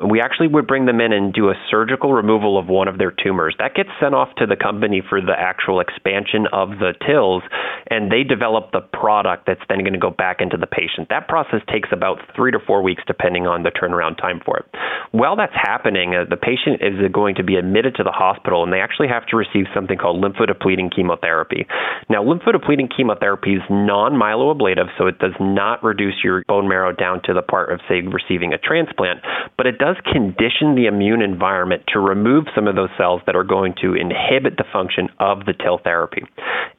We 0.08 0.20
actually 0.20 0.46
would 0.48 0.68
bring 0.68 0.86
them 0.86 1.00
in 1.00 1.12
and 1.12 1.34
do 1.34 1.50
a 1.50 1.54
surgical 1.68 2.12
removal 2.12 2.56
of 2.56 2.68
one 2.68 2.86
of 2.86 2.98
their 2.98 3.10
tumors. 3.10 3.56
That 3.58 3.74
gets 3.74 3.90
sent 4.00 4.14
off 4.14 4.28
to 4.38 4.46
the 4.46 4.54
company 4.54 5.02
for 5.06 5.20
the 5.20 5.34
actual 5.36 5.80
expansion 5.80 6.46
of 6.52 6.78
the 6.78 6.94
TILs, 7.04 7.42
and 7.90 8.12
they 8.12 8.22
develop 8.22 8.70
the 8.70 8.80
product 8.80 9.46
that's 9.46 9.62
then 9.68 9.80
going 9.80 9.94
to 9.94 9.98
go 9.98 10.10
back 10.10 10.40
into 10.40 10.56
the 10.56 10.68
patient. 10.68 11.08
That 11.10 11.26
process 11.26 11.60
takes 11.72 11.88
about 11.90 12.18
three 12.36 12.52
to 12.52 12.60
four 12.64 12.82
weeks, 12.82 13.02
depending 13.06 13.48
on 13.48 13.64
the 13.64 13.70
turnaround 13.70 14.16
time 14.16 14.40
for 14.44 14.58
it. 14.58 14.66
While 15.10 15.34
that's 15.34 15.56
happening, 15.56 16.14
uh, 16.14 16.24
the 16.28 16.36
patient 16.36 16.82
is 16.82 17.10
going 17.10 17.34
to 17.36 17.42
be 17.42 17.56
admitted 17.56 17.96
to 17.96 18.04
the 18.04 18.12
hospital, 18.12 18.62
and 18.62 18.72
they 18.72 18.80
actually 18.80 19.08
have 19.08 19.26
to 19.26 19.36
receive 19.36 19.66
something 19.74 19.98
called 19.98 20.22
lymphodepleting 20.22 20.94
chemotherapy. 20.94 21.66
Now, 22.08 22.27
lymphodepleting 22.28 22.94
chemotherapy 22.94 23.54
is 23.54 23.62
non 23.70 24.12
myeloablative, 24.12 24.88
so 24.98 25.06
it 25.06 25.18
does 25.18 25.32
not 25.40 25.82
reduce 25.82 26.22
your 26.22 26.44
bone 26.46 26.68
marrow 26.68 26.92
down 26.92 27.22
to 27.24 27.32
the 27.32 27.40
part 27.40 27.72
of, 27.72 27.80
say, 27.88 28.02
receiving 28.02 28.52
a 28.52 28.58
transplant, 28.58 29.20
but 29.56 29.66
it 29.66 29.78
does 29.78 29.96
condition 30.12 30.74
the 30.74 30.86
immune 30.86 31.22
environment 31.22 31.82
to 31.88 31.98
remove 31.98 32.44
some 32.54 32.68
of 32.68 32.76
those 32.76 32.90
cells 32.98 33.22
that 33.24 33.34
are 33.34 33.44
going 33.44 33.74
to 33.80 33.94
inhibit 33.94 34.58
the 34.58 34.64
function 34.70 35.08
of 35.18 35.46
the 35.46 35.54
TIL 35.54 35.80
therapy. 35.82 36.22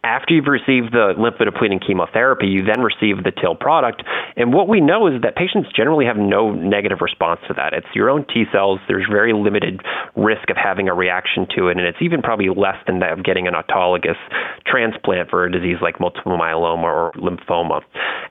After 0.03 0.33
you've 0.33 0.47
received 0.47 0.93
the 0.93 1.13
lymphodepleting 1.17 1.85
chemotherapy, 1.85 2.47
you 2.47 2.63
then 2.63 2.81
receive 2.81 3.23
the 3.23 3.31
TIL 3.31 3.55
product. 3.55 4.03
And 4.37 4.53
what 4.53 4.69
we 4.69 4.79
know 4.79 5.07
is 5.07 5.21
that 5.23 5.35
patients 5.35 5.69
generally 5.75 6.05
have 6.05 6.15
no 6.15 6.53
negative 6.53 6.99
response 7.01 7.41
to 7.47 7.53
that. 7.55 7.73
It's 7.73 7.87
your 7.93 8.09
own 8.09 8.25
T 8.25 8.45
cells. 8.51 8.79
There's 8.87 9.07
very 9.11 9.33
limited 9.33 9.81
risk 10.15 10.49
of 10.49 10.57
having 10.57 10.87
a 10.87 10.93
reaction 10.93 11.47
to 11.57 11.67
it, 11.67 11.77
and 11.77 11.85
it's 11.85 12.01
even 12.01 12.21
probably 12.21 12.49
less 12.49 12.77
than 12.87 12.99
that 12.99 13.17
of 13.17 13.25
getting 13.25 13.47
an 13.47 13.55
autologous 13.55 14.17
transplant 14.65 15.28
for 15.29 15.45
a 15.45 15.51
disease 15.51 15.77
like 15.81 15.99
multiple 15.99 16.37
myeloma 16.37 16.83
or 16.83 17.11
lymphoma. 17.15 17.81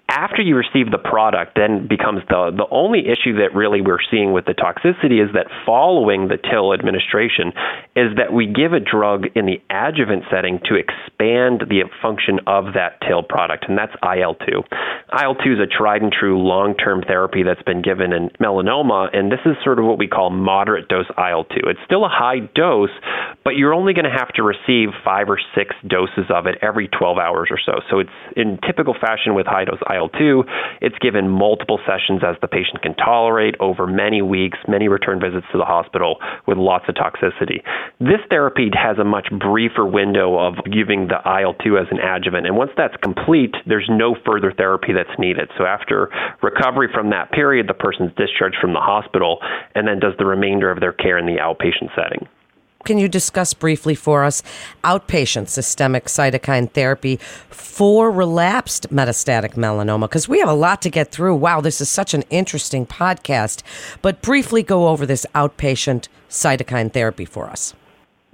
After 0.09 0.41
you 0.41 0.57
receive 0.57 0.91
the 0.91 0.99
product, 0.99 1.53
then 1.55 1.87
becomes 1.87 2.23
the, 2.29 2.51
the 2.57 2.67
only 2.71 3.01
issue 3.01 3.37
that 3.39 3.55
really 3.55 3.83
we're 3.83 4.03
seeing 4.11 4.33
with 4.33 4.47
the 4.47 4.55
toxicity 4.55 5.23
is 5.23 5.33
that 5.35 5.47
following 5.67 6.29
the 6.29 6.39
TIL 6.39 6.73
administration 6.73 7.53
is 7.95 8.17
that 8.17 8.33
we 8.33 8.47
give 8.47 8.73
a 8.73 8.81
drug 8.81 9.27
in 9.35 9.45
the 9.45 9.61
adjuvant 9.69 10.25
setting 10.31 10.61
to 10.65 10.77
expand 10.77 11.69
the 11.69 11.85
function 12.01 12.41
of 12.47 12.73
that 12.73 13.01
TIL 13.07 13.23
product, 13.23 13.67
and 13.69 13.77
that's 13.77 13.93
IL-2. 14.03 14.65
IL-2 15.13 15.55
is 15.55 15.61
a 15.61 15.67
tried 15.67 16.03
and 16.03 16.13
true 16.13 16.41
long-term 16.41 17.05
therapy 17.07 17.43
that's 17.43 17.63
been 17.63 17.83
given 17.83 18.13
in 18.13 18.31
melanoma, 18.41 19.15
and 19.15 19.31
this 19.31 19.41
is 19.45 19.57
sort 19.63 19.79
of 19.79 19.85
what 19.85 19.99
we 19.99 20.09
call 20.09 20.31
moderate 20.31 20.89
dose 20.89 21.09
IL-2. 21.17 21.69
It's 21.69 21.81
still 21.85 22.05
a 22.05 22.11
high 22.11 22.41
dose, 22.55 22.91
but 23.45 23.57
you're 23.57 23.75
only 23.75 23.93
going 23.93 24.09
to 24.09 24.17
have 24.17 24.33
to 24.35 24.43
receive 24.43 24.89
five 25.05 25.29
or 25.29 25.39
six 25.55 25.75
doses 25.87 26.33
of 26.33 26.47
it 26.47 26.57
every 26.63 26.88
12 26.89 27.19
hours 27.19 27.49
or 27.51 27.59
so. 27.65 27.81
So 27.91 27.99
it's 27.99 28.11
in 28.37 28.59
typical 28.67 28.95
fashion 28.95 29.35
with 29.35 29.47
high 29.47 29.65
dose 29.65 29.81
IL-2. 29.89 30.45
It's 30.81 30.99
given 30.99 31.29
multiple 31.29 31.79
sessions 31.87 32.23
as 32.25 32.37
the 32.41 32.49
patient 32.49 32.83
can 32.83 32.95
tolerate 32.95 33.55
over 33.61 33.87
many 33.87 34.23
weeks, 34.23 34.59
many 34.67 34.89
return 34.89 35.21
visits 35.21 35.47
to 35.53 35.59
the 35.59 35.65
hospital 35.65 36.19
with 36.47 36.59
lots 36.59 36.85
of 36.89 36.95
toxicity. 36.95 37.63
This 38.01 38.21
therapy 38.31 38.71
has 38.75 38.99
a 38.99 39.05
much 39.05 39.29
briefer 39.31 39.87
window 39.87 40.39
of 40.39 40.55
giving 40.65 41.09
the 41.09 41.21
IL-2 41.25 41.81
as 41.81 41.89
an 41.91 41.99
adjuvant, 41.99 42.47
and 42.47 42.57
once 42.57 42.71
that's 42.77 42.97
complete, 43.03 43.55
there's 43.67 43.89
no 43.91 44.17
further 44.27 44.53
therapy 44.53 44.93
that's 44.93 45.19
needed. 45.19 45.51
So 45.59 45.65
after 45.65 46.11
recovery 46.43 46.89
from 46.93 47.11
that 47.11 47.33
period, 47.33 47.69
the 47.69 47.75
person's 47.75 48.13
discharged 48.17 48.57
from 48.61 48.73
the 48.73 48.81
hospital 48.81 49.39
and 49.75 49.87
then 49.87 49.99
does 49.99 50.15
the 50.19 50.27
remainder 50.27 50.71
of 50.71 50.81
their 50.81 50.93
care 50.93 51.19
in 51.19 51.27
the 51.27 51.37
outpatient 51.41 51.95
setting. 51.95 52.29
Can 52.85 52.97
you 52.99 53.09
discuss 53.09 53.55
briefly 53.55 53.95
for 53.95 54.25
us 54.25 54.43
outpatient 54.85 55.49
systemic 55.49 56.07
cytokine 56.07 56.71
therapy 56.71 57.17
for 57.51 58.11
relapsed 58.11 58.89
metastatic 58.91 59.55
melanoma? 59.55 60.03
Because 60.03 60.29
we 60.29 60.39
have 60.39 60.49
a 60.49 60.55
lot 60.55 60.81
to 60.83 60.91
get 60.91 61.11
through. 61.11 61.35
Wow, 61.35 61.61
this 61.61 61.81
is 61.81 61.89
such 61.89 62.15
an 62.15 62.23
interesting 62.31 62.87
podcast. 62.87 63.63
But 64.01 64.23
briefly 64.23 64.63
go 64.63 64.89
over 64.89 65.05
this 65.05 65.27
outpatient 65.35 66.09
cytokine 66.31 66.93
therapy 66.93 67.25
for 67.25 67.51
us. 67.51 67.75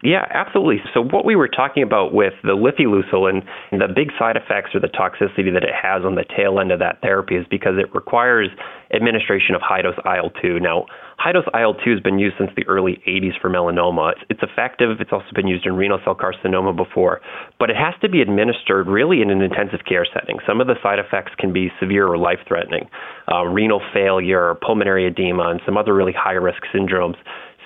Yeah, 0.05 0.29
absolutely. 0.29 0.85
So 0.93 1.01
what 1.01 1.25
we 1.25 1.35
were 1.35 1.49
talking 1.49 1.83
about 1.83 2.13
with 2.13 2.35
the 2.43 2.53
lifileucel 2.53 3.25
and 3.25 3.41
the 3.81 3.89
big 3.89 4.13
side 4.19 4.37
effects 4.37 4.75
or 4.75 4.81
the 4.81 4.93
toxicity 4.93 5.51
that 5.51 5.65
it 5.65 5.73
has 5.73 6.05
on 6.05 6.15
the 6.15 6.25
tail 6.37 6.61
end 6.61 6.73
of 6.73 6.79
that 6.81 7.01
therapy 7.01 7.37
is 7.37 7.47
because 7.49 7.81
it 7.81 7.89
requires 7.95 8.51
administration 8.93 9.55
of 9.55 9.63
high 9.63 9.81
dose 9.81 9.97
IL-2. 10.05 10.61
Now, 10.61 10.85
high 11.17 11.33
dose 11.33 11.49
IL-2 11.55 11.89
has 11.89 12.01
been 12.01 12.19
used 12.19 12.37
since 12.37 12.51
the 12.55 12.67
early 12.69 13.01
80s 13.09 13.41
for 13.41 13.49
melanoma. 13.49 14.13
It's 14.29 14.43
effective. 14.43 15.01
It's 15.01 15.11
also 15.11 15.33
been 15.35 15.49
used 15.49 15.65
in 15.65 15.73
renal 15.73 15.99
cell 16.05 16.15
carcinoma 16.15 16.77
before, 16.77 17.23
but 17.59 17.71
it 17.71 17.77
has 17.77 17.95
to 18.03 18.09
be 18.11 18.21
administered 18.21 18.87
really 18.87 19.23
in 19.23 19.31
an 19.31 19.41
intensive 19.41 19.89
care 19.89 20.05
setting. 20.13 20.37
Some 20.47 20.61
of 20.61 20.67
the 20.67 20.77
side 20.83 20.99
effects 20.99 21.33
can 21.39 21.51
be 21.51 21.73
severe 21.81 22.07
or 22.07 22.19
life-threatening, 22.19 22.91
uh, 23.33 23.45
renal 23.45 23.81
failure, 23.95 24.55
pulmonary 24.61 25.07
edema, 25.07 25.49
and 25.49 25.63
some 25.65 25.79
other 25.79 25.95
really 25.95 26.13
high-risk 26.13 26.61
syndromes. 26.75 27.17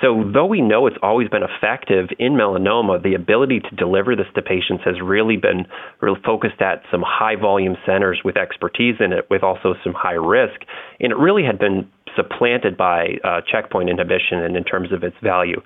So, 0.01 0.31
though 0.33 0.47
we 0.47 0.61
know 0.61 0.87
it's 0.87 0.97
always 1.03 1.29
been 1.29 1.43
effective 1.43 2.09
in 2.19 2.35
melanoma, 2.35 3.03
the 3.03 3.15
ability 3.15 3.61
to 3.61 3.75
deliver 3.75 4.15
this 4.15 4.27
to 4.37 4.43
patients 4.43 4.85
has 4.85 4.95
really 5.03 5.37
been 5.37 5.67
really 6.01 6.21
focused 6.25 6.61
at 6.61 6.83
some 6.91 7.03
high 7.05 7.35
volume 7.35 7.77
centers 7.85 8.21
with 8.25 8.37
expertise 8.37 8.97
in 9.01 9.13
it, 9.13 9.29
with 9.29 9.43
also 9.43 9.75
some 9.83 9.95
high 9.95 10.13
risk. 10.13 10.61
And 11.01 11.11
it 11.11 11.19
really 11.19 11.43
had 11.43 11.59
been 11.59 11.89
supplanted 12.15 12.77
by 12.77 13.19
uh, 13.25 13.41
checkpoint 13.51 13.89
inhibition 13.89 14.39
and 14.39 14.57
in 14.57 14.65
terms 14.65 14.93
of 14.93 15.03
its 15.03 15.17
value. 15.23 15.61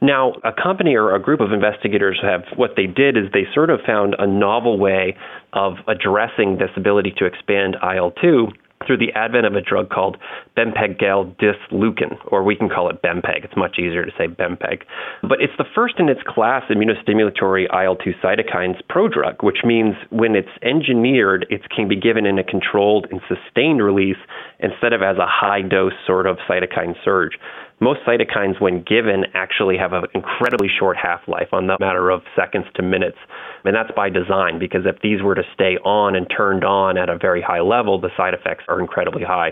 Now, 0.00 0.34
a 0.44 0.52
company 0.52 0.94
or 0.94 1.14
a 1.14 1.20
group 1.20 1.40
of 1.40 1.52
investigators 1.52 2.20
have 2.22 2.42
what 2.56 2.72
they 2.76 2.86
did 2.86 3.16
is 3.16 3.24
they 3.32 3.46
sort 3.52 3.70
of 3.70 3.80
found 3.86 4.14
a 4.18 4.26
novel 4.26 4.78
way 4.78 5.16
of 5.52 5.74
addressing 5.88 6.58
this 6.58 6.70
ability 6.76 7.14
to 7.18 7.24
expand 7.24 7.76
IL 7.82 8.12
2 8.22 8.48
through 8.88 8.96
the 8.96 9.12
advent 9.14 9.44
of 9.44 9.54
a 9.54 9.60
drug 9.60 9.90
called 9.90 10.16
bempegaldesleukin, 10.56 12.16
or 12.32 12.42
we 12.42 12.56
can 12.56 12.70
call 12.70 12.88
it 12.88 13.02
Bempeg. 13.02 13.44
It's 13.44 13.56
much 13.56 13.78
easier 13.78 14.04
to 14.04 14.10
say 14.16 14.26
Bempeg. 14.26 14.82
But 15.22 15.42
it's 15.42 15.52
the 15.58 15.66
first 15.74 15.96
in 15.98 16.08
its 16.08 16.20
class 16.26 16.64
immunostimulatory 16.70 17.66
IL-2 17.70 18.14
cytokines 18.24 18.80
prodrug, 18.90 19.44
which 19.44 19.58
means 19.64 19.94
when 20.08 20.34
it's 20.34 20.48
engineered, 20.62 21.46
it 21.50 21.60
can 21.68 21.86
be 21.86 21.96
given 21.96 22.24
in 22.24 22.38
a 22.38 22.44
controlled 22.44 23.06
and 23.10 23.20
sustained 23.28 23.82
release 23.82 24.16
instead 24.58 24.94
of 24.94 25.02
as 25.02 25.18
a 25.18 25.26
high 25.28 25.60
dose 25.60 25.92
sort 26.06 26.26
of 26.26 26.38
cytokine 26.48 26.94
surge 27.04 27.38
most 27.80 28.00
cytokines, 28.06 28.60
when 28.60 28.82
given, 28.82 29.24
actually 29.34 29.76
have 29.78 29.92
an 29.92 30.04
incredibly 30.14 30.68
short 30.68 30.96
half 30.96 31.20
life 31.28 31.48
on 31.52 31.66
the 31.66 31.76
matter 31.78 32.10
of 32.10 32.22
seconds 32.34 32.66
to 32.74 32.82
minutes. 32.82 33.18
And 33.64 33.74
that's 33.74 33.90
by 33.94 34.08
design 34.08 34.58
because 34.58 34.82
if 34.86 35.00
these 35.02 35.22
were 35.22 35.34
to 35.34 35.42
stay 35.54 35.76
on 35.84 36.16
and 36.16 36.26
turned 36.34 36.64
on 36.64 36.96
at 36.96 37.08
a 37.08 37.18
very 37.18 37.42
high 37.42 37.60
level, 37.60 38.00
the 38.00 38.10
side 38.16 38.34
effects 38.34 38.64
are 38.68 38.80
incredibly 38.80 39.22
high. 39.22 39.50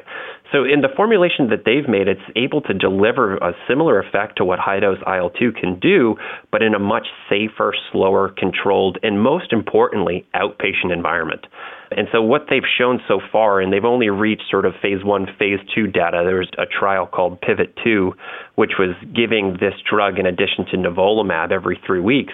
So, 0.52 0.64
in 0.64 0.80
the 0.80 0.88
formulation 0.97 1.50
that 1.50 1.64
they've 1.64 1.88
made, 1.88 2.09
it's 2.09 2.21
able 2.35 2.62
to 2.62 2.75
deliver 2.75 3.37
a 3.37 3.52
similar 3.68 4.00
effect 4.00 4.38
to 4.38 4.45
what 4.45 4.59
high 4.59 4.80
dose 4.80 4.99
IL 5.06 5.30
2 5.30 5.52
can 5.52 5.78
do, 5.78 6.16
but 6.50 6.62
in 6.62 6.75
a 6.75 6.78
much 6.78 7.06
safer, 7.28 7.75
slower, 7.92 8.30
controlled, 8.37 8.99
and 9.02 9.21
most 9.21 9.52
importantly, 9.52 10.26
outpatient 10.35 10.92
environment. 10.92 11.47
And 11.90 12.09
so 12.12 12.21
what 12.21 12.47
they've 12.50 12.62
shown 12.78 13.00
so 13.07 13.21
far, 13.33 13.61
and 13.61 13.73
they've 13.73 13.85
only 13.85 14.11
reached 14.11 14.45
sort 14.50 14.66
of 14.66 14.75
phase 14.83 15.05
one, 15.05 15.26
phase 15.38 15.61
two 15.75 15.87
data. 15.87 16.23
There 16.25 16.38
was 16.38 16.50
a 16.59 16.66
trial 16.66 17.07
called 17.07 17.40
Pivot 17.40 17.76
2, 17.85 18.12
which 18.57 18.73
was 18.78 18.97
giving 19.14 19.57
this 19.61 19.75
drug 19.88 20.19
in 20.19 20.26
addition 20.26 20.66
to 20.66 20.76
nivolumab 20.76 21.52
every 21.52 21.81
three 21.87 22.00
weeks 22.00 22.33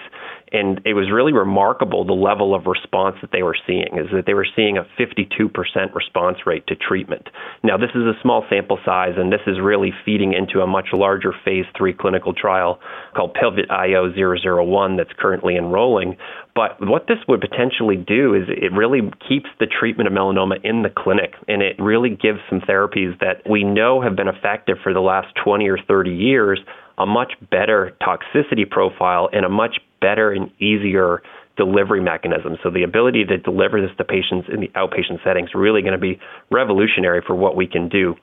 and 0.53 0.79
it 0.85 0.93
was 0.93 1.11
really 1.11 1.33
remarkable 1.33 2.05
the 2.05 2.13
level 2.13 2.53
of 2.53 2.67
response 2.67 3.17
that 3.21 3.31
they 3.31 3.41
were 3.41 3.57
seeing 3.65 3.97
is 3.97 4.05
that 4.13 4.25
they 4.27 4.35
were 4.35 4.47
seeing 4.55 4.77
a 4.77 4.85
52% 4.99 5.49
response 5.95 6.37
rate 6.45 6.65
to 6.67 6.75
treatment. 6.75 7.27
Now 7.63 7.75
this 7.77 7.89
is 7.95 8.03
a 8.03 8.13
small 8.21 8.45
sample 8.49 8.77
size 8.85 9.13
and 9.17 9.33
this 9.33 9.41
is 9.47 9.57
really 9.59 9.91
feeding 10.05 10.33
into 10.33 10.61
a 10.61 10.67
much 10.67 10.89
larger 10.93 11.33
phase 11.43 11.65
3 11.75 11.93
clinical 11.93 12.33
trial 12.33 12.79
called 13.15 13.33
Pivot 13.33 13.69
IO 13.71 14.13
001 14.13 14.95
that's 14.95 15.09
currently 15.17 15.57
enrolling. 15.57 16.17
But 16.55 16.77
what 16.79 17.07
this 17.07 17.17
would 17.27 17.41
potentially 17.41 17.97
do 17.97 18.35
is 18.35 18.43
it 18.47 18.71
really 18.73 19.01
keeps 19.27 19.49
the 19.59 19.65
treatment 19.65 20.07
of 20.07 20.13
melanoma 20.13 20.63
in 20.63 20.83
the 20.83 20.91
clinic 20.95 21.33
and 21.47 21.63
it 21.63 21.77
really 21.79 22.11
gives 22.11 22.39
some 22.47 22.61
therapies 22.61 23.19
that 23.21 23.41
we 23.49 23.63
know 23.63 24.01
have 24.01 24.15
been 24.15 24.27
effective 24.27 24.77
for 24.83 24.93
the 24.93 25.01
last 25.01 25.33
20 25.43 25.67
or 25.67 25.79
30 25.87 26.11
years 26.11 26.59
a 26.97 27.05
much 27.05 27.33
better 27.49 27.95
toxicity 28.01 28.69
profile 28.69 29.29
and 29.33 29.45
a 29.45 29.49
much 29.49 29.77
better 30.03 30.31
and 30.31 30.51
easier 30.59 31.23
delivery 31.55 32.01
mechanism. 32.01 32.57
So 32.61 32.69
the 32.69 32.83
ability 32.83 33.25
to 33.25 33.37
deliver 33.37 33.79
this 33.79 33.95
to 33.97 34.03
patients 34.03 34.49
in 34.51 34.59
the 34.59 34.67
outpatient 34.75 35.23
setting 35.23 35.45
is 35.45 35.55
really 35.55 35.81
going 35.81 35.93
to 35.93 35.97
be 35.99 36.19
revolutionary 36.51 37.21
for 37.25 37.35
what 37.35 37.55
we 37.55 37.67
can 37.67 37.87
do. 37.87 38.15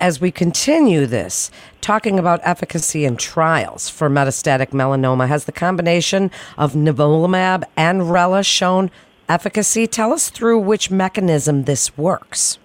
As 0.00 0.20
we 0.20 0.30
continue 0.30 1.04
this, 1.06 1.50
talking 1.82 2.18
about 2.18 2.40
efficacy 2.42 3.04
in 3.04 3.18
trials 3.18 3.90
for 3.90 4.08
metastatic 4.08 4.70
melanoma, 4.70 5.28
has 5.28 5.44
the 5.44 5.52
combination 5.52 6.30
of 6.56 6.72
nivolumab 6.72 7.64
and 7.76 8.00
RELA 8.02 8.44
shown 8.44 8.90
efficacy? 9.28 9.86
Tell 9.86 10.12
us 10.12 10.30
through 10.30 10.58
which 10.60 10.90
mechanism 10.90 11.64
this 11.64 11.96
works. 11.98 12.58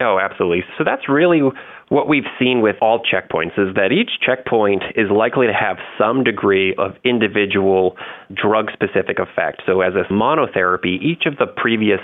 Oh, 0.00 0.20
absolutely. 0.20 0.64
So 0.78 0.84
that's 0.84 1.08
really 1.08 1.42
what 1.88 2.08
we've 2.08 2.28
seen 2.38 2.60
with 2.60 2.76
all 2.80 3.00
checkpoints 3.00 3.58
is 3.58 3.74
that 3.74 3.92
each 3.92 4.10
checkpoint 4.24 4.82
is 4.94 5.10
likely 5.10 5.46
to 5.46 5.52
have 5.52 5.76
some 5.98 6.24
degree 6.24 6.74
of 6.76 6.92
individual 7.04 7.96
drug 8.34 8.70
specific 8.72 9.18
effect. 9.18 9.62
So, 9.66 9.80
as 9.80 9.94
a 9.94 10.10
monotherapy, 10.12 11.00
each 11.00 11.24
of 11.26 11.38
the 11.38 11.46
previous 11.46 12.00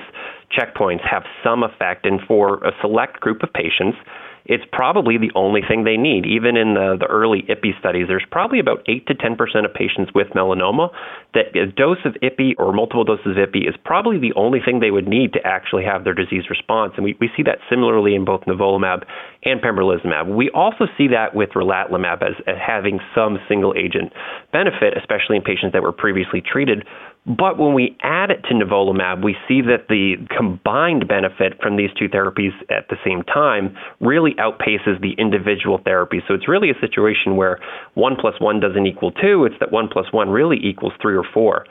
checkpoints 0.59 1.03
have 1.09 1.25
some 1.43 1.63
effect, 1.63 2.07
and 2.07 2.21
for 2.27 2.59
a 2.65 2.73
select 2.81 3.21
group 3.21 3.43
of 3.43 3.53
patients, 3.53 3.99
it's 4.47 4.65
probably 4.73 5.17
the 5.17 5.33
only 5.35 5.63
thing 5.67 5.85
they 5.85 5.97
need. 5.97 6.27
Even 6.27 6.57
in 6.57 6.75
the, 6.75 6.97
the 7.01 7.07
early 7.07 7.43
IPI 7.49 7.79
studies, 7.81 8.07
there's 8.09 8.27
probably 8.31 8.61
about 8.61 8.85
8 8.87 9.07
to 9.07 9.15
10% 9.15 9.65
of 9.65 9.73
patients 9.73 10.13
with 10.15 10.29
melanoma 10.37 10.91
that 11.33 11.57
a 11.57 11.67
dose 11.67 12.05
of 12.05 12.13
IPI 12.23 12.55
or 12.59 12.73
multiple 12.73 13.05
doses 13.05 13.27
of 13.27 13.37
IPI 13.37 13.69
is 13.69 13.75
probably 13.85 14.19
the 14.19 14.35
only 14.37 14.61
thing 14.61 14.81
they 14.81 14.91
would 14.91 15.09
need 15.09 15.33
to 15.33 15.41
actually 15.47 15.85
have 15.85 16.05
their 16.05 16.13
disease 16.13 16.45
response. 16.51 16.93
And 16.97 17.05
we, 17.05 17.17
we 17.21 17.31
see 17.35 17.43
that 17.45 17.59
similarly 17.71 18.15
in 18.15 18.27
both 18.27 18.43
nivolumab 18.43 19.05
and 19.45 19.63
pembrolizumab. 19.63 20.35
We 20.35 20.51
also 20.51 20.85
see 20.99 21.09
that 21.09 21.35
with 21.35 21.51
relatlimab 21.51 22.23
as, 22.23 22.37
as 22.47 22.57
having 22.61 23.01
some 23.15 23.39
single 23.49 23.73
agent 23.77 24.13
benefit, 24.53 24.93
especially 24.99 25.37
in 25.37 25.43
patients 25.43 25.73
that 25.73 25.83
were 25.83 25.93
previously 25.93 26.43
treated 26.43 26.85
but 27.27 27.59
when 27.59 27.73
we 27.73 27.97
add 28.03 28.31
it 28.31 28.43
to 28.49 28.55
nivolumab, 28.55 29.25
we 29.25 29.35
see 29.49 29.63
that 29.63 29.89
the 29.89 30.17
combined 30.37 31.09
benefit 31.09 31.59
from 31.63 31.77
these 31.77 31.89
two 31.99 32.09
therapies 32.09 32.53
at 32.69 32.89
the 32.89 32.97
same 33.05 33.23
time 33.23 33.77
really 34.01 34.35
outpaces 34.35 35.01
the 35.01 35.15
individual 35.17 35.81
therapy. 35.83 36.21
So 36.29 36.35
it's 36.35 36.49
really 36.49 36.69
a 36.69 36.79
situation 36.81 37.37
where 37.37 37.61
one 37.95 38.17
plus 38.21 38.35
one 38.41 38.61
doesn't 38.61 38.87
equal 38.87 39.11
two, 39.11 39.47
it's 39.47 39.57
that 39.61 39.73
one 39.73 39.89
plus 39.89 40.13
one 40.13 40.29
really 40.29 40.59
equals 40.63 40.93
three 41.01 41.17
or 41.17 41.25
four. 41.33 41.65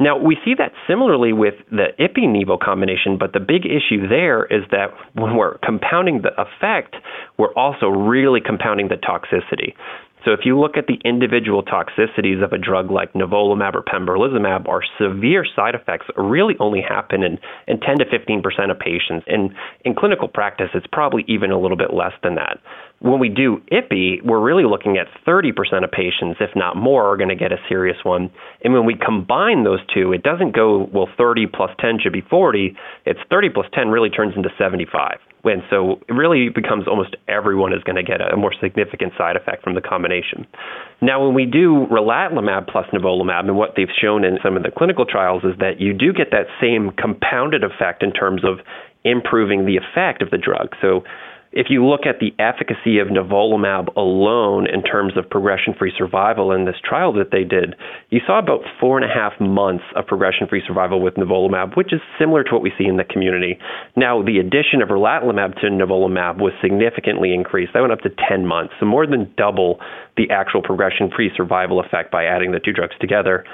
Now, 0.00 0.16
we 0.16 0.36
see 0.44 0.54
that 0.58 0.72
similarly 0.86 1.32
with 1.32 1.54
the 1.70 1.88
IPI 1.98 2.28
Nivo 2.28 2.60
combination, 2.60 3.18
but 3.18 3.32
the 3.32 3.40
big 3.40 3.66
issue 3.66 4.06
there 4.08 4.44
is 4.44 4.62
that 4.70 4.94
when 5.14 5.36
we're 5.36 5.58
compounding 5.58 6.22
the 6.22 6.30
effect, 6.40 6.94
we're 7.36 7.52
also 7.54 7.88
really 7.88 8.40
compounding 8.40 8.88
the 8.88 8.94
toxicity. 8.94 9.74
So 10.24 10.32
if 10.32 10.40
you 10.44 10.58
look 10.58 10.76
at 10.76 10.86
the 10.86 10.98
individual 11.04 11.62
toxicities 11.62 12.42
of 12.42 12.52
a 12.52 12.58
drug 12.58 12.90
like 12.90 13.12
nivolumab 13.12 13.74
or 13.74 13.82
pembrolizumab, 13.82 14.68
our 14.68 14.82
severe 15.00 15.44
side 15.56 15.74
effects 15.74 16.06
really 16.16 16.54
only 16.60 16.80
happen 16.80 17.22
in, 17.22 17.38
in 17.66 17.80
10 17.80 17.98
to 17.98 18.04
15 18.10 18.42
percent 18.42 18.70
of 18.70 18.78
patients. 18.78 19.24
And 19.28 19.50
in 19.84 19.94
clinical 19.94 20.28
practice, 20.28 20.68
it's 20.74 20.86
probably 20.90 21.24
even 21.28 21.50
a 21.50 21.58
little 21.58 21.76
bit 21.76 21.92
less 21.92 22.12
than 22.22 22.34
that. 22.34 22.58
When 23.00 23.20
we 23.20 23.28
do 23.28 23.62
IPI, 23.70 24.24
we're 24.24 24.40
really 24.40 24.64
looking 24.64 24.98
at 24.98 25.06
30% 25.24 25.84
of 25.84 25.90
patients, 25.92 26.38
if 26.40 26.50
not 26.56 26.76
more, 26.76 27.12
are 27.12 27.16
going 27.16 27.28
to 27.28 27.36
get 27.36 27.52
a 27.52 27.58
serious 27.68 27.98
one. 28.02 28.30
And 28.64 28.74
when 28.74 28.86
we 28.86 28.96
combine 28.96 29.62
those 29.62 29.80
two, 29.94 30.12
it 30.12 30.24
doesn't 30.24 30.54
go, 30.54 30.88
well, 30.92 31.08
30 31.16 31.46
plus 31.46 31.70
10 31.78 32.00
should 32.02 32.12
be 32.12 32.22
40. 32.28 32.76
It's 33.06 33.20
30 33.30 33.50
plus 33.50 33.66
10 33.72 33.88
really 33.88 34.10
turns 34.10 34.34
into 34.36 34.48
75. 34.58 35.18
And 35.48 35.62
so 35.70 36.00
it 36.08 36.12
really 36.12 36.48
becomes 36.48 36.86
almost 36.86 37.16
everyone 37.26 37.72
is 37.72 37.82
going 37.84 37.96
to 37.96 38.02
get 38.02 38.20
a 38.20 38.36
more 38.36 38.52
significant 38.60 39.12
side 39.18 39.36
effect 39.36 39.64
from 39.64 39.74
the 39.74 39.80
combination. 39.80 40.46
Now, 41.00 41.24
when 41.24 41.34
we 41.34 41.46
do 41.46 41.86
relatlimab 41.90 42.68
plus 42.68 42.86
nivolumab, 42.92 43.46
and 43.46 43.56
what 43.56 43.74
they've 43.76 43.88
shown 44.00 44.24
in 44.24 44.38
some 44.42 44.56
of 44.56 44.62
the 44.62 44.70
clinical 44.70 45.04
trials 45.04 45.44
is 45.44 45.58
that 45.58 45.80
you 45.80 45.92
do 45.92 46.12
get 46.12 46.30
that 46.30 46.46
same 46.60 46.90
compounded 46.90 47.64
effect 47.64 48.02
in 48.02 48.12
terms 48.12 48.44
of 48.44 48.58
improving 49.04 49.64
the 49.64 49.76
effect 49.76 50.22
of 50.22 50.30
the 50.30 50.38
drug. 50.38 50.74
So 50.80 51.02
if 51.52 51.68
you 51.70 51.84
look 51.84 52.02
at 52.04 52.20
the 52.20 52.34
efficacy 52.38 52.98
of 52.98 53.08
nivolumab 53.08 53.94
alone 53.96 54.66
in 54.68 54.82
terms 54.82 55.16
of 55.16 55.28
progression 55.28 55.74
free 55.78 55.92
survival 55.96 56.52
in 56.52 56.66
this 56.66 56.76
trial 56.84 57.12
that 57.14 57.30
they 57.32 57.44
did, 57.44 57.74
you 58.10 58.20
saw 58.26 58.38
about 58.38 58.60
four 58.78 58.98
and 58.98 59.10
a 59.10 59.12
half 59.12 59.32
months 59.40 59.84
of 59.96 60.06
progression 60.06 60.46
free 60.46 60.62
survival 60.66 61.00
with 61.00 61.14
nivolumab, 61.14 61.76
which 61.76 61.92
is 61.92 62.00
similar 62.18 62.44
to 62.44 62.52
what 62.52 62.62
we 62.62 62.72
see 62.76 62.84
in 62.84 62.96
the 62.96 63.04
community. 63.04 63.58
Now, 63.96 64.22
the 64.22 64.38
addition 64.38 64.82
of 64.82 64.90
relatlimab 64.90 65.60
to 65.60 65.66
nivolumab 65.66 66.38
was 66.38 66.52
significantly 66.60 67.32
increased. 67.32 67.72
That 67.72 67.80
went 67.80 67.92
up 67.92 68.00
to 68.00 68.10
10 68.28 68.46
months, 68.46 68.74
so 68.78 68.86
more 68.86 69.06
than 69.06 69.32
double 69.36 69.80
the 70.16 70.30
actual 70.30 70.62
progression 70.62 71.10
free 71.14 71.30
survival 71.36 71.80
effect 71.80 72.10
by 72.10 72.24
adding 72.24 72.52
the 72.52 72.60
two 72.60 72.72
drugs 72.72 72.94
together. 73.00 73.44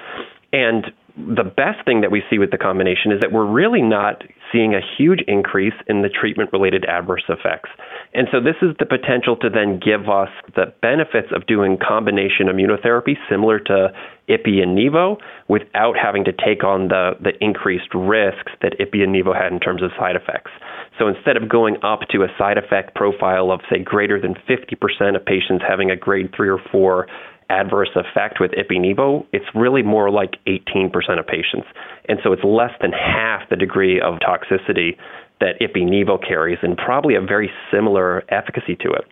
And 0.53 0.87
the 1.17 1.45
best 1.45 1.85
thing 1.85 2.01
that 2.01 2.11
we 2.11 2.23
see 2.29 2.39
with 2.39 2.51
the 2.51 2.59
combination 2.59 3.13
is 3.13 3.21
that 3.21 3.31
we're 3.31 3.47
really 3.47 3.83
not 3.83 4.23
seeing 4.53 4.75
a 4.75 4.81
huge 4.99 5.21
increase 5.29 5.75
in 5.87 6.03
the 6.03 6.09
treatment 6.09 6.51
related 6.53 6.85
adverse 6.87 7.23
effects. 7.29 7.71
And 8.15 8.27
so 8.33 8.41
this 8.41 8.57
is 8.63 8.75
the 8.79 8.87
potential 8.87 9.37
to 9.37 9.49
then 9.49 9.79
give 9.79 10.09
us 10.09 10.29
the 10.57 10.75
benefits 10.83 11.29
of 11.35 11.47
doing 11.47 11.79
combination 11.79 12.47
immunotherapy 12.47 13.15
similar 13.31 13.61
to 13.61 13.95
IPI 14.29 14.63
and 14.63 14.77
NIVO 14.77 15.19
without 15.47 15.95
having 15.97 16.25
to 16.25 16.33
take 16.33 16.65
on 16.65 16.89
the, 16.89 17.13
the 17.23 17.33
increased 17.41 17.95
risks 17.95 18.51
that 18.63 18.75
IPI 18.81 19.05
and 19.05 19.15
NIVO 19.15 19.35
had 19.41 19.53
in 19.53 19.61
terms 19.61 19.83
of 19.83 19.91
side 19.97 20.17
effects. 20.17 20.51
So 20.99 21.07
instead 21.07 21.37
of 21.37 21.49
going 21.49 21.77
up 21.85 22.01
to 22.11 22.23
a 22.23 22.29
side 22.39 22.59
effect 22.59 22.95
profile 22.95 23.53
of, 23.53 23.61
say, 23.71 23.83
greater 23.83 24.21
than 24.21 24.35
50% 24.49 25.17
of 25.17 25.25
patients 25.25 25.63
having 25.67 25.91
a 25.91 25.97
grade 25.97 26.31
3 26.37 26.49
or 26.49 26.59
4 26.73 27.07
adverse 27.55 27.91
effect 27.95 28.41
with 28.41 28.51
ipi-nivo, 28.53 29.25
it's 29.33 29.47
really 29.55 29.83
more 29.83 30.11
like 30.11 30.33
18% 30.47 30.91
of 31.19 31.27
patients. 31.27 31.67
And 32.09 32.19
so 32.23 32.33
it's 32.33 32.45
less 32.45 32.73
than 32.81 32.93
half 32.93 33.49
the 33.49 33.57
degree 33.57 34.01
of 34.01 34.19
toxicity 34.19 34.97
that 35.41 35.61
ipi-nivo 35.61 36.27
carries 36.27 36.59
and 36.63 36.77
probably 36.77 37.15
a 37.15 37.21
very 37.21 37.51
similar 37.73 38.25
efficacy 38.29 38.77
to 38.77 38.91
it. 38.91 39.05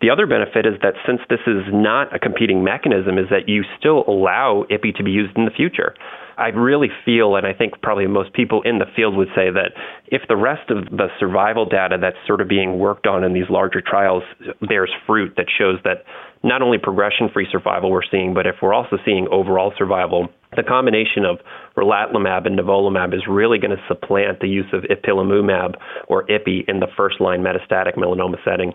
The 0.00 0.08
other 0.08 0.26
benefit 0.26 0.64
is 0.64 0.80
that 0.82 0.94
since 1.06 1.20
this 1.28 1.40
is 1.46 1.64
not 1.70 2.14
a 2.14 2.18
competing 2.18 2.64
mechanism, 2.64 3.18
is 3.18 3.26
that 3.28 3.48
you 3.48 3.64
still 3.78 4.04
allow 4.08 4.64
IPI 4.70 4.96
to 4.96 5.04
be 5.04 5.10
used 5.10 5.36
in 5.36 5.44
the 5.44 5.50
future. 5.50 5.94
I 6.38 6.48
really 6.48 6.88
feel, 7.04 7.36
and 7.36 7.46
I 7.46 7.52
think 7.52 7.82
probably 7.82 8.06
most 8.06 8.32
people 8.32 8.62
in 8.62 8.78
the 8.78 8.86
field 8.96 9.14
would 9.18 9.28
say 9.36 9.50
that 9.50 9.72
if 10.06 10.22
the 10.26 10.36
rest 10.36 10.70
of 10.70 10.84
the 10.84 11.08
survival 11.18 11.66
data 11.66 11.98
that's 12.00 12.16
sort 12.26 12.40
of 12.40 12.48
being 12.48 12.78
worked 12.78 13.06
on 13.06 13.24
in 13.24 13.34
these 13.34 13.50
larger 13.50 13.82
trials 13.82 14.22
bears 14.66 14.90
fruit 15.06 15.34
that 15.36 15.46
shows 15.58 15.78
that 15.84 16.04
not 16.42 16.62
only 16.62 16.78
progression 16.78 17.28
free 17.28 17.46
survival 17.52 17.90
we're 17.90 18.08
seeing, 18.10 18.32
but 18.32 18.46
if 18.46 18.54
we're 18.62 18.72
also 18.72 18.96
seeing 19.04 19.28
overall 19.30 19.74
survival, 19.76 20.28
the 20.56 20.62
combination 20.62 21.26
of 21.26 21.40
relatlimab 21.76 22.46
and 22.46 22.58
nivolumab 22.58 23.12
is 23.14 23.20
really 23.28 23.58
going 23.58 23.76
to 23.76 23.84
supplant 23.86 24.40
the 24.40 24.48
use 24.48 24.72
of 24.72 24.84
ipilimumab 24.84 25.74
or 26.08 26.26
IPI 26.26 26.66
in 26.68 26.80
the 26.80 26.88
first 26.96 27.20
line 27.20 27.42
metastatic 27.42 27.96
melanoma 27.96 28.42
setting. 28.46 28.72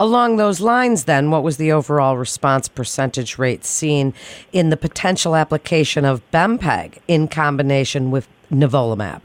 Along 0.00 0.36
those 0.36 0.62
lines, 0.62 1.04
then, 1.04 1.30
what 1.30 1.42
was 1.42 1.58
the 1.58 1.72
overall 1.72 2.16
response 2.16 2.68
percentage 2.68 3.36
rate 3.36 3.66
seen 3.66 4.14
in 4.50 4.70
the 4.70 4.76
potential 4.78 5.36
application 5.36 6.06
of 6.06 6.22
BEMPEG 6.30 7.00
in 7.06 7.28
combination 7.28 8.10
with 8.10 8.26
nivolumab? 8.50 9.24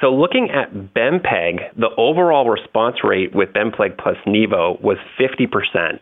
So, 0.00 0.08
looking 0.12 0.50
at 0.50 0.74
BEMPEG, 0.92 1.72
the 1.76 1.90
overall 1.96 2.50
response 2.50 2.96
rate 3.04 3.32
with 3.32 3.52
BEMPEG 3.52 3.96
plus 3.96 4.16
NIVO 4.26 4.82
was 4.82 4.96
50%. 5.20 6.00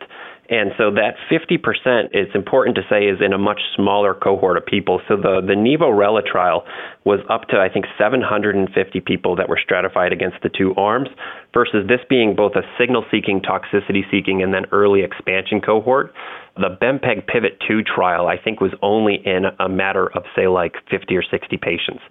And 0.49 0.71
so 0.77 0.91
that 0.91 1.15
50%, 1.29 2.09
it's 2.13 2.33
important 2.33 2.77
to 2.77 2.83
say, 2.89 3.05
is 3.05 3.19
in 3.19 3.33
a 3.33 3.37
much 3.37 3.59
smaller 3.75 4.13
cohort 4.13 4.55
of 4.55 4.65
people. 4.65 5.01
So 5.07 5.17
the, 5.17 5.41
the 5.45 5.53
NIVO-RELA 5.53 6.21
trial 6.25 6.63
was 7.03 7.19
up 7.29 7.49
to, 7.49 7.57
I 7.57 7.67
think, 7.67 7.85
750 7.97 9.01
people 9.01 9.35
that 9.35 9.49
were 9.49 9.59
stratified 9.61 10.13
against 10.13 10.37
the 10.43 10.49
two 10.49 10.73
arms, 10.75 11.09
versus 11.53 11.85
this 11.87 11.99
being 12.09 12.35
both 12.35 12.53
a 12.55 12.61
signal-seeking, 12.79 13.41
toxicity-seeking, 13.41 14.41
and 14.41 14.53
then 14.53 14.63
early 14.71 15.01
expansion 15.03 15.59
cohort. 15.59 16.13
The 16.55 16.69
BEMPEG 16.81 17.27
Pivot 17.27 17.59
2 17.67 17.83
trial, 17.83 18.27
I 18.27 18.37
think, 18.41 18.61
was 18.61 18.71
only 18.81 19.15
in 19.25 19.45
a 19.59 19.67
matter 19.67 20.07
of, 20.15 20.23
say, 20.35 20.47
like 20.47 20.75
50 20.89 21.15
or 21.15 21.23
60 21.23 21.57
patients. 21.57 22.03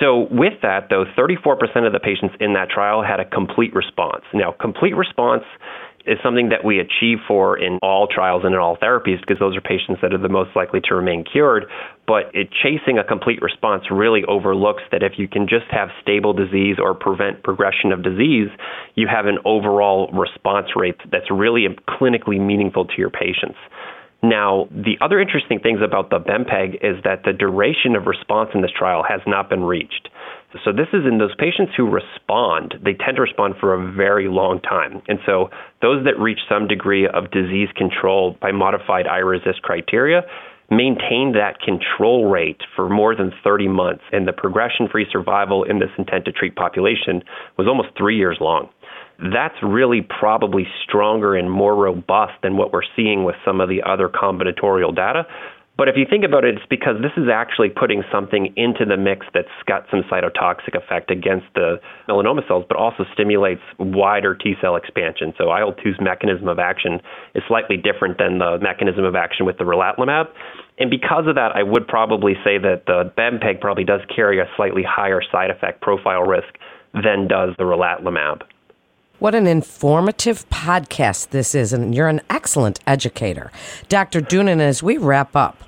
So, 0.00 0.26
with 0.30 0.54
that, 0.62 0.88
though, 0.90 1.04
34% 1.16 1.86
of 1.86 1.92
the 1.92 2.00
patients 2.00 2.34
in 2.40 2.54
that 2.54 2.68
trial 2.68 3.02
had 3.02 3.20
a 3.20 3.24
complete 3.24 3.74
response. 3.74 4.24
Now, 4.32 4.52
complete 4.58 4.96
response 4.96 5.44
is 6.06 6.18
something 6.22 6.50
that 6.50 6.64
we 6.64 6.80
achieve 6.80 7.18
for 7.26 7.58
in 7.58 7.78
all 7.82 8.06
trials 8.06 8.42
and 8.44 8.54
in 8.54 8.60
all 8.60 8.76
therapies 8.76 9.20
because 9.20 9.38
those 9.38 9.56
are 9.56 9.60
patients 9.60 10.00
that 10.02 10.12
are 10.12 10.18
the 10.18 10.28
most 10.28 10.50
likely 10.54 10.80
to 10.84 10.94
remain 10.94 11.24
cured. 11.24 11.64
But 12.06 12.30
it, 12.34 12.48
chasing 12.62 12.98
a 12.98 13.04
complete 13.04 13.40
response 13.40 13.84
really 13.90 14.22
overlooks 14.28 14.82
that 14.92 15.02
if 15.02 15.12
you 15.16 15.28
can 15.28 15.48
just 15.48 15.66
have 15.70 15.88
stable 16.02 16.32
disease 16.32 16.76
or 16.78 16.94
prevent 16.94 17.42
progression 17.42 17.92
of 17.92 18.02
disease, 18.02 18.48
you 18.94 19.08
have 19.08 19.26
an 19.26 19.38
overall 19.44 20.10
response 20.12 20.68
rate 20.76 20.96
that's 21.10 21.30
really 21.30 21.66
clinically 21.88 22.38
meaningful 22.38 22.84
to 22.84 22.94
your 22.98 23.10
patients. 23.10 23.58
Now, 24.22 24.68
the 24.70 24.96
other 25.02 25.20
interesting 25.20 25.60
things 25.60 25.80
about 25.84 26.08
the 26.08 26.18
BEMPEG 26.18 26.76
is 26.76 27.02
that 27.04 27.24
the 27.24 27.32
duration 27.34 27.94
of 27.94 28.06
response 28.06 28.50
in 28.54 28.62
this 28.62 28.70
trial 28.70 29.04
has 29.06 29.20
not 29.26 29.50
been 29.50 29.62
reached. 29.62 30.08
So 30.62 30.70
this 30.70 30.86
is 30.92 31.04
in 31.04 31.18
those 31.18 31.34
patients 31.36 31.72
who 31.76 31.90
respond, 31.90 32.74
they 32.84 32.94
tend 32.94 33.16
to 33.16 33.22
respond 33.22 33.54
for 33.58 33.74
a 33.74 33.92
very 33.92 34.28
long 34.28 34.60
time. 34.60 35.02
And 35.08 35.18
so 35.26 35.50
those 35.82 36.04
that 36.04 36.18
reach 36.18 36.38
some 36.48 36.68
degree 36.68 37.08
of 37.08 37.30
disease 37.32 37.68
control 37.76 38.36
by 38.40 38.52
modified 38.52 39.06
iRECIST 39.06 39.62
criteria 39.62 40.22
maintain 40.70 41.32
that 41.32 41.60
control 41.60 42.30
rate 42.30 42.60
for 42.74 42.88
more 42.88 43.14
than 43.14 43.32
30 43.42 43.68
months. 43.68 44.02
And 44.12 44.26
the 44.26 44.32
progression 44.32 44.88
free 44.90 45.06
survival 45.10 45.64
in 45.64 45.78
this 45.78 45.90
intent 45.98 46.24
to 46.26 46.32
treat 46.32 46.56
population 46.56 47.22
was 47.58 47.66
almost 47.66 47.88
three 47.98 48.16
years 48.16 48.38
long. 48.40 48.68
that's 49.32 49.54
really 49.62 50.00
probably 50.02 50.66
stronger 50.82 51.36
and 51.36 51.48
more 51.48 51.76
robust 51.76 52.32
than 52.42 52.56
what 52.56 52.72
we're 52.72 52.82
seeing 52.96 53.22
with 53.22 53.36
some 53.44 53.60
of 53.60 53.68
the 53.68 53.80
other 53.82 54.08
combinatorial 54.08 54.94
data. 54.94 55.24
But 55.76 55.88
if 55.88 55.96
you 55.96 56.06
think 56.08 56.24
about 56.24 56.44
it, 56.44 56.54
it's 56.54 56.66
because 56.70 57.02
this 57.02 57.10
is 57.16 57.28
actually 57.28 57.68
putting 57.68 58.04
something 58.12 58.54
into 58.56 58.84
the 58.84 58.96
mix 58.96 59.26
that's 59.34 59.48
got 59.66 59.86
some 59.90 60.02
cytotoxic 60.10 60.78
effect 60.78 61.10
against 61.10 61.46
the 61.54 61.80
melanoma 62.08 62.46
cells, 62.46 62.64
but 62.68 62.76
also 62.76 63.04
stimulates 63.12 63.60
wider 63.80 64.36
T 64.36 64.54
cell 64.60 64.76
expansion. 64.76 65.34
So 65.36 65.50
IL 65.50 65.72
2's 65.72 66.00
mechanism 66.00 66.46
of 66.46 66.60
action 66.60 67.00
is 67.34 67.42
slightly 67.48 67.76
different 67.76 68.18
than 68.18 68.38
the 68.38 68.58
mechanism 68.62 69.04
of 69.04 69.16
action 69.16 69.46
with 69.46 69.58
the 69.58 69.64
relatlimab. 69.64 70.26
And 70.78 70.90
because 70.90 71.26
of 71.26 71.34
that, 71.34 71.50
I 71.56 71.64
would 71.64 71.88
probably 71.88 72.34
say 72.44 72.58
that 72.58 72.84
the 72.86 73.10
BEMPEG 73.18 73.60
probably 73.60 73.84
does 73.84 74.00
carry 74.14 74.38
a 74.38 74.46
slightly 74.56 74.84
higher 74.86 75.22
side 75.32 75.50
effect 75.50 75.80
profile 75.80 76.22
risk 76.22 76.54
than 76.94 77.26
does 77.26 77.50
the 77.58 77.64
relatlimab. 77.64 78.42
What 79.24 79.34
an 79.34 79.46
informative 79.46 80.46
podcast 80.50 81.30
this 81.30 81.54
is, 81.54 81.72
and 81.72 81.94
you're 81.94 82.08
an 82.08 82.20
excellent 82.28 82.78
educator. 82.86 83.50
Dr. 83.88 84.20
Doonan, 84.20 84.60
as 84.60 84.82
we 84.82 84.98
wrap 84.98 85.34
up, 85.34 85.64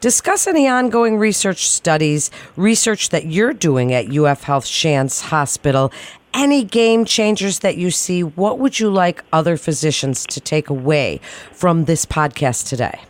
discuss 0.00 0.46
any 0.46 0.68
ongoing 0.68 1.18
research 1.18 1.68
studies, 1.68 2.30
research 2.54 3.08
that 3.08 3.26
you're 3.26 3.54
doing 3.54 3.92
at 3.92 4.16
UF 4.16 4.44
Health 4.44 4.66
Shands 4.66 5.20
Hospital, 5.20 5.90
any 6.32 6.62
game 6.62 7.04
changers 7.04 7.58
that 7.58 7.76
you 7.76 7.90
see. 7.90 8.22
What 8.22 8.60
would 8.60 8.78
you 8.78 8.88
like 8.88 9.24
other 9.32 9.56
physicians 9.56 10.24
to 10.26 10.40
take 10.40 10.70
away 10.70 11.20
from 11.50 11.86
this 11.86 12.06
podcast 12.06 12.68
today? 12.68 13.00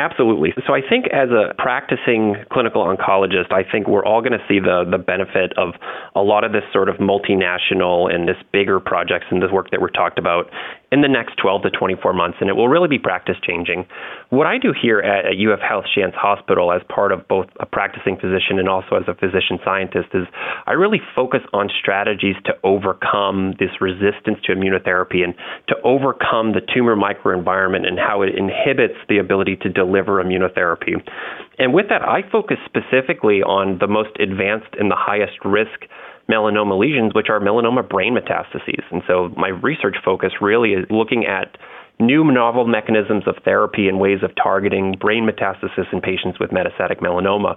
Absolutely. 0.00 0.54
So 0.66 0.72
I 0.72 0.80
think 0.80 1.08
as 1.12 1.28
a 1.28 1.52
practicing 1.58 2.34
clinical 2.50 2.82
oncologist, 2.82 3.52
I 3.52 3.70
think 3.70 3.86
we're 3.86 4.04
all 4.04 4.22
going 4.22 4.32
to 4.32 4.44
see 4.48 4.58
the 4.58 4.88
the 4.90 4.96
benefit 4.96 5.52
of 5.58 5.74
a 6.16 6.22
lot 6.22 6.42
of 6.42 6.52
this 6.52 6.64
sort 6.72 6.88
of 6.88 6.96
multinational 6.96 8.08
and 8.12 8.26
this 8.26 8.40
bigger 8.50 8.80
projects 8.80 9.26
and 9.30 9.42
this 9.42 9.50
work 9.52 9.70
that 9.72 9.80
we're 9.80 9.90
talked 9.90 10.18
about 10.18 10.48
in 10.90 11.02
the 11.02 11.08
next 11.08 11.36
12 11.36 11.62
to 11.62 11.70
24 11.70 12.12
months, 12.14 12.38
and 12.40 12.48
it 12.48 12.54
will 12.54 12.68
really 12.68 12.88
be 12.88 12.98
practice 12.98 13.36
changing. 13.46 13.86
What 14.30 14.46
I 14.46 14.58
do 14.58 14.72
here 14.72 14.98
at, 14.98 15.26
at 15.26 15.34
UF 15.38 15.60
Health 15.60 15.84
Shands 15.94 16.16
Hospital 16.16 16.72
as 16.72 16.82
part 16.88 17.12
of 17.12 17.28
both 17.28 17.46
a 17.60 17.66
practicing 17.66 18.16
physician 18.16 18.58
and 18.58 18.68
also 18.68 18.96
as 18.96 19.04
a 19.06 19.14
physician 19.14 19.60
scientist 19.64 20.08
is 20.14 20.26
I 20.66 20.72
really 20.72 21.00
focus 21.14 21.40
on 21.52 21.68
strategies 21.78 22.34
to 22.46 22.54
overcome 22.64 23.54
this 23.60 23.70
resistance 23.80 24.38
to 24.46 24.54
immunotherapy 24.56 25.22
and 25.22 25.34
to 25.68 25.76
overcome 25.84 26.52
the 26.52 26.62
tumor 26.74 26.96
microenvironment 26.96 27.86
and 27.86 27.98
how 27.98 28.22
it 28.22 28.34
inhibits 28.34 28.98
the 29.08 29.18
ability 29.18 29.56
to 29.62 29.68
deliver 29.68 29.89
immunotherapy. 29.90 31.00
And 31.58 31.74
with 31.74 31.88
that, 31.88 32.02
I 32.02 32.22
focus 32.30 32.58
specifically 32.64 33.42
on 33.42 33.78
the 33.78 33.86
most 33.86 34.10
advanced 34.18 34.74
and 34.78 34.90
the 34.90 34.96
highest 34.96 35.44
risk 35.44 35.86
melanoma 36.30 36.78
lesions, 36.78 37.12
which 37.14 37.28
are 37.28 37.40
melanoma 37.40 37.86
brain 37.88 38.14
metastases. 38.14 38.84
And 38.90 39.02
so 39.06 39.30
my 39.36 39.48
research 39.48 39.96
focus 40.04 40.32
really 40.40 40.72
is 40.72 40.86
looking 40.90 41.26
at 41.26 41.56
new 41.98 42.24
novel 42.24 42.66
mechanisms 42.66 43.24
of 43.26 43.36
therapy 43.44 43.88
and 43.88 44.00
ways 44.00 44.20
of 44.22 44.30
targeting 44.42 44.96
brain 44.98 45.28
metastasis 45.28 45.92
in 45.92 46.00
patients 46.00 46.38
with 46.40 46.50
metastatic 46.50 47.00
melanoma. 47.00 47.56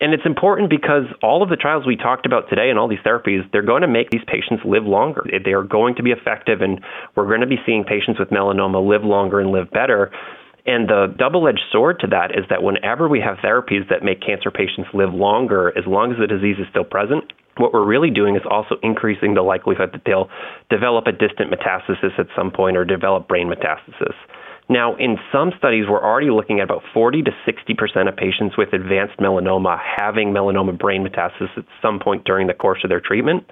And 0.00 0.12
it's 0.12 0.26
important 0.26 0.68
because 0.68 1.04
all 1.22 1.42
of 1.42 1.48
the 1.48 1.56
trials 1.56 1.86
we 1.86 1.96
talked 1.96 2.26
about 2.26 2.50
today 2.50 2.68
and 2.68 2.78
all 2.78 2.88
these 2.88 2.98
therapies, 3.06 3.50
they're 3.52 3.62
going 3.62 3.82
to 3.82 3.88
make 3.88 4.10
these 4.10 4.24
patients 4.26 4.62
live 4.64 4.84
longer. 4.84 5.24
They 5.42 5.52
are 5.52 5.62
going 5.62 5.94
to 5.94 6.02
be 6.02 6.10
effective, 6.10 6.60
and 6.60 6.80
we're 7.14 7.26
going 7.26 7.40
to 7.40 7.46
be 7.46 7.56
seeing 7.64 7.84
patients 7.84 8.18
with 8.18 8.28
melanoma 8.28 8.86
live 8.86 9.04
longer 9.04 9.40
and 9.40 9.50
live 9.52 9.70
better. 9.70 10.10
And 10.66 10.88
the 10.88 11.14
double 11.16 11.46
edged 11.46 11.62
sword 11.70 12.00
to 12.00 12.08
that 12.08 12.32
is 12.36 12.44
that 12.50 12.62
whenever 12.62 13.08
we 13.08 13.20
have 13.20 13.36
therapies 13.38 13.88
that 13.88 14.02
make 14.02 14.20
cancer 14.20 14.50
patients 14.50 14.90
live 14.92 15.14
longer, 15.14 15.72
as 15.78 15.86
long 15.86 16.12
as 16.12 16.18
the 16.18 16.26
disease 16.26 16.56
is 16.58 16.66
still 16.70 16.84
present, 16.84 17.32
what 17.58 17.72
we're 17.72 17.86
really 17.86 18.10
doing 18.10 18.36
is 18.36 18.42
also 18.50 18.76
increasing 18.82 19.34
the 19.34 19.42
likelihood 19.42 19.90
that 19.92 20.02
they'll 20.04 20.28
develop 20.68 21.06
a 21.06 21.12
distant 21.12 21.50
metastasis 21.50 22.18
at 22.18 22.26
some 22.36 22.50
point 22.50 22.76
or 22.76 22.84
develop 22.84 23.28
brain 23.28 23.48
metastasis. 23.48 24.14
Now, 24.68 24.96
in 24.96 25.16
some 25.30 25.52
studies, 25.58 25.84
we're 25.88 26.02
already 26.02 26.30
looking 26.30 26.58
at 26.58 26.64
about 26.64 26.82
40 26.92 27.22
to 27.22 27.30
60 27.44 27.74
percent 27.74 28.08
of 28.08 28.16
patients 28.16 28.56
with 28.58 28.72
advanced 28.72 29.16
melanoma 29.18 29.78
having 29.78 30.32
melanoma 30.32 30.76
brain 30.76 31.06
metastasis 31.06 31.56
at 31.56 31.64
some 31.80 32.00
point 32.00 32.24
during 32.24 32.48
the 32.48 32.54
course 32.54 32.80
of 32.82 32.90
their 32.90 33.00
treatment. 33.00 33.44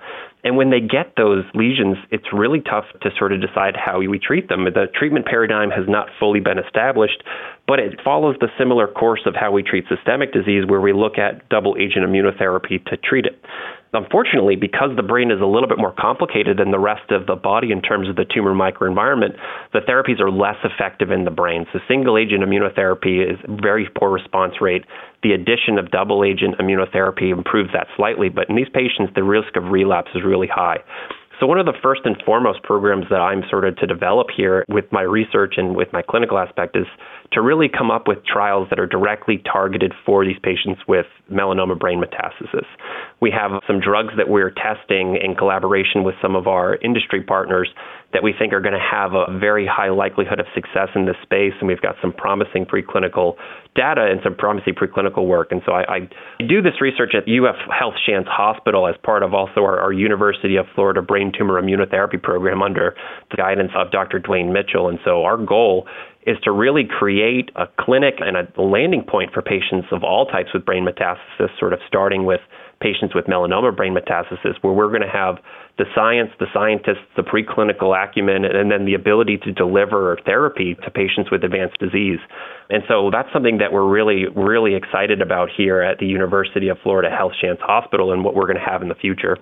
And 0.43 0.57
when 0.57 0.71
they 0.71 0.81
get 0.81 1.15
those 1.17 1.45
lesions, 1.55 1.97
it's 2.11 2.27
really 2.33 2.61
tough 2.61 2.85
to 3.03 3.11
sort 3.17 3.33
of 3.33 3.41
decide 3.41 3.77
how 3.77 4.01
we 4.01 4.19
treat 4.19 4.49
them. 4.49 4.65
The 4.65 4.87
treatment 4.93 5.27
paradigm 5.27 5.71
has 5.71 5.85
not 5.89 6.09
fully 6.19 6.41
been 6.41 6.59
established, 6.59 7.23
but 7.67 7.79
it 7.79 8.01
follows 8.05 8.37
the 8.41 8.49
similar 8.59 8.89
course 8.89 9.23
of 9.25 9.35
how 9.35 9.53
we 9.53 9.63
treat 9.63 9.85
systemic 9.89 10.33
disease, 10.33 10.65
where 10.67 10.81
we 10.81 10.93
look 10.93 11.17
at 11.17 11.49
double 11.49 11.77
agent 11.79 12.05
immunotherapy 12.05 12.85
to 12.87 12.97
treat 12.97 13.25
it. 13.25 13.34
Unfortunately, 13.95 14.57
because 14.57 14.91
the 14.97 15.03
brain 15.03 15.31
is 15.31 15.41
a 15.41 15.47
little 15.47 15.69
bit 15.69 15.79
more 15.79 15.95
complicated 15.97 16.59
than 16.59 16.73
the 16.73 16.79
rest 16.79 17.11
of 17.11 17.27
the 17.27 17.37
body 17.37 17.71
in 17.71 17.81
terms 17.81 18.09
of 18.09 18.17
the 18.17 18.25
tumor 18.25 18.53
microenvironment, 18.53 19.39
the 19.73 19.79
therapies 19.79 20.21
are 20.21 20.31
less 20.31 20.57
effective 20.65 21.13
in 21.13 21.25
the 21.25 21.31
brain. 21.31 21.65
So, 21.73 21.79
single 21.87 22.19
agent 22.19 22.43
immunotherapy 22.43 23.23
is 23.23 23.39
very 23.49 23.89
poor 23.97 24.11
response 24.11 24.55
rate. 24.61 24.85
The 25.23 25.33
addition 25.33 25.79
of 25.79 25.93
double 25.93 26.25
agent 26.25 26.59
immunotherapy 26.59 27.31
improves 27.31 27.71
that 27.73 27.87
slightly, 27.97 28.29
but 28.29 28.51
in 28.51 28.57
these 28.57 28.69
patients, 28.75 29.13
the 29.15 29.23
risk 29.23 29.57
of 29.57 29.71
relapse 29.71 30.11
is 30.15 30.25
really 30.25 30.49
high. 30.49 30.79
So, 31.45 31.49
one 31.49 31.59
of 31.59 31.67
the 31.67 31.77
first 31.83 32.01
and 32.07 32.17
foremost 32.25 32.63
programs 32.63 33.05
that 33.11 33.21
I'm 33.21 33.43
sort 33.51 33.67
of 33.67 33.77
to 33.77 33.87
develop 33.87 34.29
here 34.35 34.65
with 34.67 34.87
my 34.91 35.03
research 35.03 35.57
and 35.59 35.77
with 35.77 35.93
my 35.93 36.01
clinical 36.01 36.39
aspect 36.39 36.75
is 36.75 36.87
to 37.33 37.43
really 37.43 37.69
come 37.69 37.91
up 37.91 38.09
with 38.09 38.25
trials 38.25 38.69
that 38.71 38.81
are 38.81 38.87
directly 38.87 39.43
targeted 39.45 39.93
for 40.07 40.25
these 40.25 40.39
patients 40.43 40.81
with 40.89 41.05
melanoma 41.31 41.79
brain 41.79 42.03
metastasis. 42.03 42.65
We 43.21 43.31
have 43.31 43.61
some 43.67 43.79
drugs 43.79 44.15
that 44.17 44.31
we're 44.31 44.53
testing 44.53 45.19
in 45.23 45.35
collaboration 45.35 46.03
with 46.03 46.15
some 46.23 46.35
of 46.35 46.47
our 46.47 46.77
industry 46.77 47.23
partners 47.23 47.69
that 48.15 48.23
we 48.23 48.33
think 48.33 48.53
are 48.53 48.61
going 48.61 48.79
to 48.79 48.81
have 48.81 49.13
a 49.13 49.27
very 49.39 49.67
high 49.67 49.91
likelihood 49.91 50.41
of 50.41 50.47
success 50.55 50.89
in 50.95 51.05
this 51.05 51.17
space. 51.23 51.53
And 51.59 51.69
we've 51.69 51.83
got 51.83 51.97
some 52.01 52.13
promising 52.13 52.65
preclinical 52.65 53.35
data 53.75 54.07
and 54.09 54.21
some 54.23 54.37
promising 54.37 54.75
preclinical 54.75 55.27
work. 55.27 55.51
And 55.51 55.61
so 55.67 55.73
I, 55.73 56.09
I 56.39 56.45
do 56.47 56.63
this 56.63 56.81
research 56.81 57.13
at 57.15 57.25
UF 57.25 57.57
Health 57.77 57.95
Shands 58.07 58.29
Hospital 58.31 58.87
as 58.87 58.95
part 59.03 59.23
of 59.25 59.35
also 59.35 59.61
our, 59.61 59.79
our 59.81 59.93
University 59.93 60.57
of 60.57 60.67
Florida 60.75 61.03
Brain 61.03 61.33
Tumor 61.37 61.61
Immunotherapy 61.61 62.23
program 62.23 62.63
under 62.63 62.95
the 63.31 63.37
guidance 63.37 63.73
of 63.77 63.91
Dr. 63.91 64.21
Duane 64.21 64.53
Mitchell. 64.53 64.89
And 64.89 65.01
so 65.05 65.25
our 65.25 65.37
goal 65.37 65.89
is 66.27 66.37
to 66.45 66.53
really 66.53 66.85
create 66.89 67.51
a 67.57 67.67
clinic 67.79 68.15
and 68.21 68.37
a 68.37 68.63
landing 68.63 69.03
point 69.03 69.33
for 69.33 69.43
patients 69.43 69.89
of 69.93 70.03
all 70.03 70.27
types 70.27 70.51
with 70.55 70.65
brain 70.65 70.87
metastasis, 70.87 71.51
sort 71.59 71.73
of 71.73 71.81
starting 71.87 72.25
with 72.25 72.41
patients 72.85 73.15
with 73.15 73.25
melanoma 73.25 73.75
brain 73.75 73.95
metastasis, 73.95 74.61
where 74.61 74.75
we're 74.75 74.91
going 74.91 75.01
to 75.01 75.09
have 75.09 75.39
the 75.79 75.87
science, 75.95 76.31
the 76.39 76.47
scientists, 76.53 77.09
the 77.17 77.23
preclinical 77.23 77.97
acumen, 77.97 78.45
and 78.45 78.71
then 78.71 78.85
the 78.85 78.93
ability 78.93 79.39
to 79.39 79.51
deliver 79.53 80.19
therapy 80.27 80.77
to 80.85 80.91
patients 80.91 81.31
with 81.31 81.43
advanced 81.43 81.79
disease. 81.79 82.19
And 82.69 82.83
so 82.87 83.11
that's 83.11 83.33
something 83.33 83.57
that 83.59 83.73
we're 83.73 83.89
really, 83.89 84.27
really 84.37 84.75
excited 84.75 85.23
about 85.23 85.49
here 85.57 85.81
at 85.81 85.99
the 85.99 86.07
University 86.07 86.69
of 86.69 86.77
Florida 86.83 87.09
Health 87.09 87.33
Shands 87.41 87.63
Hospital 87.63 88.13
and 88.13 88.23
what 88.23 88.35
we're 88.35 88.47
going 88.47 88.59
to 88.59 88.71
have 88.71 88.83
in 88.83 88.89
the 88.89 88.95
future. 88.95 89.39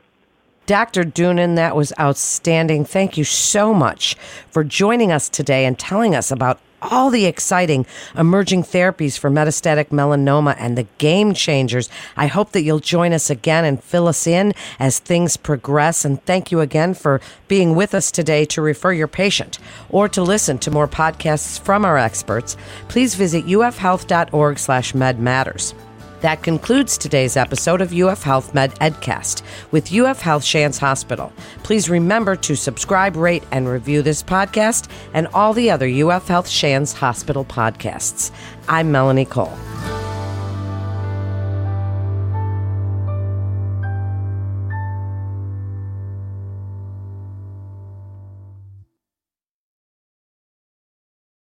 Dr. 0.66 1.02
Doonan, 1.02 1.56
that 1.56 1.74
was 1.74 1.92
outstanding. 1.98 2.84
Thank 2.84 3.18
you 3.18 3.24
so 3.24 3.74
much 3.74 4.14
for 4.52 4.62
joining 4.62 5.10
us 5.10 5.28
today 5.28 5.64
and 5.64 5.76
telling 5.76 6.14
us 6.14 6.30
about 6.30 6.60
all 6.90 7.10
the 7.10 7.26
exciting 7.26 7.86
emerging 8.16 8.62
therapies 8.62 9.18
for 9.18 9.30
metastatic 9.30 9.86
melanoma 9.88 10.56
and 10.58 10.76
the 10.76 10.86
game 10.98 11.34
changers. 11.34 11.88
I 12.16 12.26
hope 12.26 12.52
that 12.52 12.62
you'll 12.62 12.80
join 12.80 13.12
us 13.12 13.30
again 13.30 13.64
and 13.64 13.82
fill 13.82 14.08
us 14.08 14.26
in 14.26 14.54
as 14.78 14.98
things 14.98 15.36
progress. 15.36 16.04
And 16.04 16.24
thank 16.24 16.50
you 16.50 16.60
again 16.60 16.94
for 16.94 17.20
being 17.48 17.74
with 17.74 17.94
us 17.94 18.10
today 18.10 18.44
to 18.46 18.62
refer 18.62 18.92
your 18.92 19.08
patient 19.08 19.58
or 19.90 20.08
to 20.08 20.22
listen 20.22 20.58
to 20.58 20.70
more 20.70 20.88
podcasts 20.88 21.60
from 21.60 21.84
our 21.84 21.98
experts. 21.98 22.56
Please 22.88 23.14
visit 23.14 23.46
ufhealth.org 23.46 24.58
slash 24.58 24.92
medmatters. 24.92 25.74
That 26.22 26.44
concludes 26.44 26.96
today's 26.96 27.36
episode 27.36 27.80
of 27.80 27.92
UF 27.92 28.22
Health 28.22 28.54
Med 28.54 28.72
Edcast 28.76 29.42
with 29.72 29.92
UF 29.92 30.20
Health 30.20 30.44
Shands 30.44 30.78
Hospital. 30.78 31.32
Please 31.64 31.90
remember 31.90 32.36
to 32.36 32.54
subscribe, 32.54 33.16
rate, 33.16 33.42
and 33.50 33.68
review 33.68 34.02
this 34.02 34.22
podcast 34.22 34.88
and 35.14 35.26
all 35.34 35.52
the 35.52 35.68
other 35.68 35.88
UF 35.88 36.28
Health 36.28 36.48
Shands 36.48 36.92
Hospital 36.92 37.44
podcasts. 37.44 38.30
I'm 38.68 38.92
Melanie 38.92 39.24
Cole. 39.24 39.52